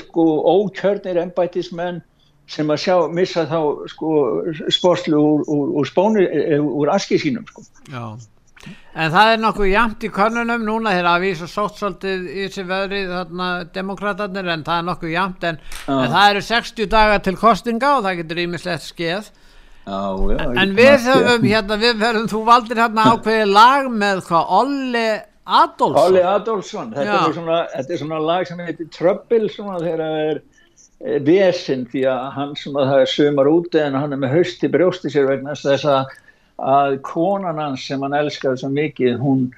[0.00, 2.00] sko ókjörnir ennbætismenn
[2.50, 3.60] sem að sjá, missa þá
[3.92, 4.10] sko
[4.74, 7.62] sportlu úr, úr, úr spónu, eh, úr aski sínum sko.
[7.92, 8.16] Já,
[8.94, 12.64] en það er nokkuð jæmt í konunum núna þegar að vísa sótt svolítið í þessi
[12.68, 17.36] veðri þarna demokraterna en það er nokkuð jæmt en, en það eru 60 dagar til
[17.40, 19.30] kostinga og það getur ímislegt skeið
[19.90, 24.52] Já, já, en við höfum hérna, við verðum, þú valdir hérna ákveði lag með hvað
[24.58, 25.06] Olli
[25.50, 25.98] Adolfsson.
[26.04, 30.22] Olli Adolfsson, þetta er, svona, þetta er svona lag sem heitir Trouble svona þegar það
[30.28, 34.36] er e, vesen því að hann svona það er sömar úti en hann er með
[34.38, 36.14] höst í brjósti sér vegna þess að,
[36.76, 39.48] að konan hans sem hann elskaði svo mikið hún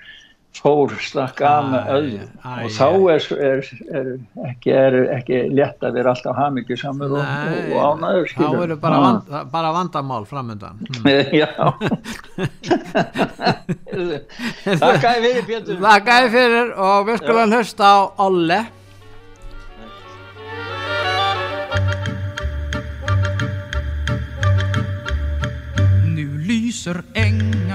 [0.53, 2.29] fór slakka af með öðrum.
[2.45, 3.63] og þá er, er,
[3.99, 4.11] er,
[4.51, 7.23] ekki, er ekki létt að vera alltaf hafmyggju samur og,
[7.73, 9.03] og ánæður þá eru bara, ah.
[9.07, 9.23] vand,
[9.55, 11.09] bara vandamál framöndan mm.
[11.33, 11.49] já.
[14.83, 15.81] Þakka ég fyrir Pétur.
[15.83, 18.61] Þakka ég fyrir og við skulum hlusta á Olle.
[26.13, 27.03] Nu lyser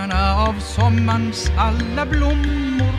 [0.08, 2.94] ängarna av sommarns alla blommor.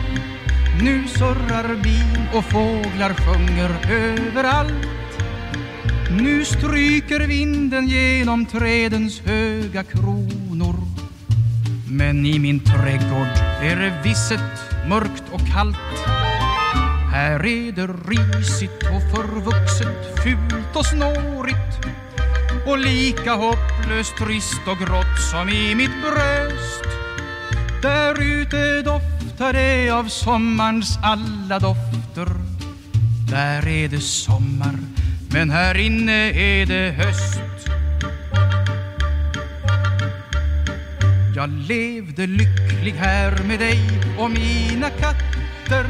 [0.81, 4.87] Nu surrar bin och fåglar sjunger överallt.
[6.11, 10.75] Nu stryker vinden genom trädens höga kronor.
[11.89, 15.77] Men i min trädgård är det visset, mörkt och kallt.
[17.11, 21.79] Här är det risigt och förvuxet, fult och snårigt.
[22.67, 26.98] Och lika hopplöst trist och grått som i mitt bröst.
[27.81, 32.27] Där ute doftar det av sommarns alla dofter.
[33.29, 34.75] Där är det sommar,
[35.33, 37.39] Men här inne är det höst.
[41.35, 43.79] Jag levde lycklig här med dig
[44.17, 45.85] och mina katter.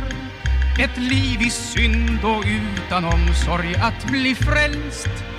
[0.79, 5.38] Ett liv i synd och utan omsorg att bli frälst.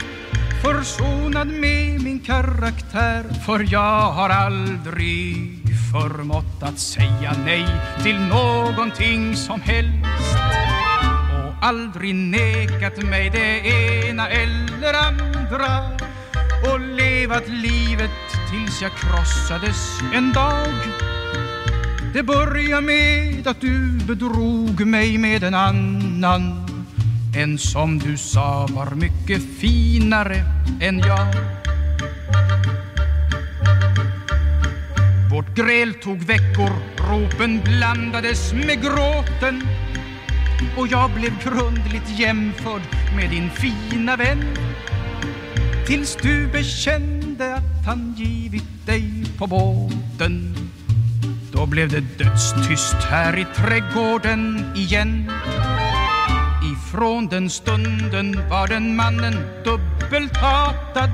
[0.63, 5.61] Försonad med min karaktär För jag har aldrig
[5.93, 7.67] förmått att säga nej
[8.03, 10.37] till någonting som helst.
[11.45, 15.99] Och aldrig nekat mig det ena eller andra.
[16.73, 18.11] Och levat livet
[18.51, 20.75] tills jag krossades en dag.
[22.15, 26.70] Det började med att du bedrog mig med en annan
[27.35, 30.45] en som du sa var mycket finare
[30.81, 31.27] än jag.
[35.31, 36.71] Vårt gräl tog veckor,
[37.11, 39.63] ropen blandades med gråten.
[40.77, 42.83] Och jag blev grundligt jämförd
[43.17, 44.45] med din fina vän.
[45.87, 50.55] Tills du bekände att han givit dig på båten.
[51.53, 55.31] Då blev det dödstyst här i trädgården igen.
[56.91, 59.35] Från den stunden var den mannen
[59.65, 61.11] dubbelt hatad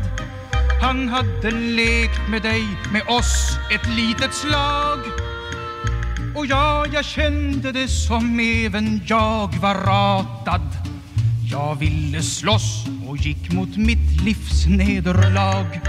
[0.82, 2.62] Han hade lekt med dig,
[2.92, 4.98] med oss, ett litet slag.
[6.34, 10.68] Och ja, jag kände det som även jag var ratad.
[11.50, 15.80] Jag ville slåss och gick mot mitt livs nederlag.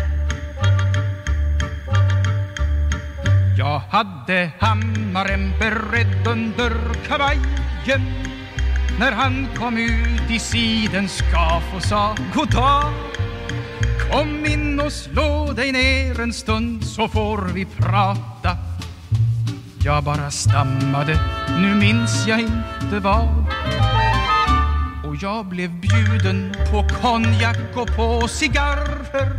[3.58, 6.72] Jag hade hammaren beredd under
[7.08, 8.37] kavajen.
[9.00, 12.94] När han kom ut i sidens skaf och sa god dag
[14.12, 18.58] Kom in och slå dig ner en stund så får vi prata.
[19.84, 21.20] Jag bara stammade,
[21.62, 23.46] nu minns jag inte vad.
[25.06, 29.32] Och jag blev bjuden på konjak och på cigarrer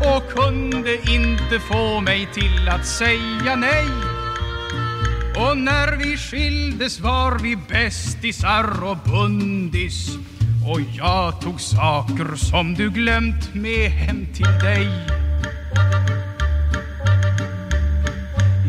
[0.00, 4.13] och kunde inte få mig till att säga nej.
[5.36, 10.08] Och när vi skildes var vi bästisar och bundis.
[10.66, 14.88] Och jag tog saker som du glömt med hem till dig.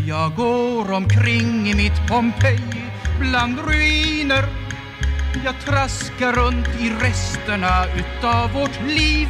[0.07, 2.85] Jag går omkring i mitt Pompeji
[3.19, 4.45] bland ruiner.
[5.45, 9.27] Jag traskar runt i resterna utav vårt liv.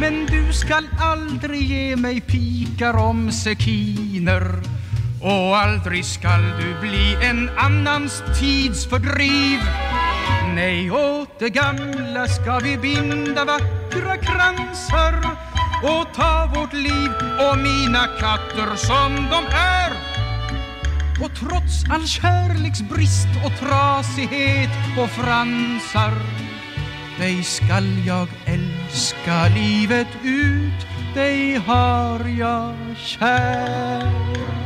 [0.00, 4.77] Men du skall aldrig ge mig pikar om sekiner
[5.20, 9.60] och aldrig skall du bli en annans tids fördriv
[10.54, 15.14] Nej, åt det gamla ska vi binda vackra kransar
[15.82, 17.10] och ta vårt liv
[17.50, 19.92] och mina katter som de är.
[21.24, 26.12] Och trots all kärleksbrist och trasighet och fransar
[27.18, 30.86] dig skall jag älska livet ut.
[31.14, 34.57] Dig har jag kär.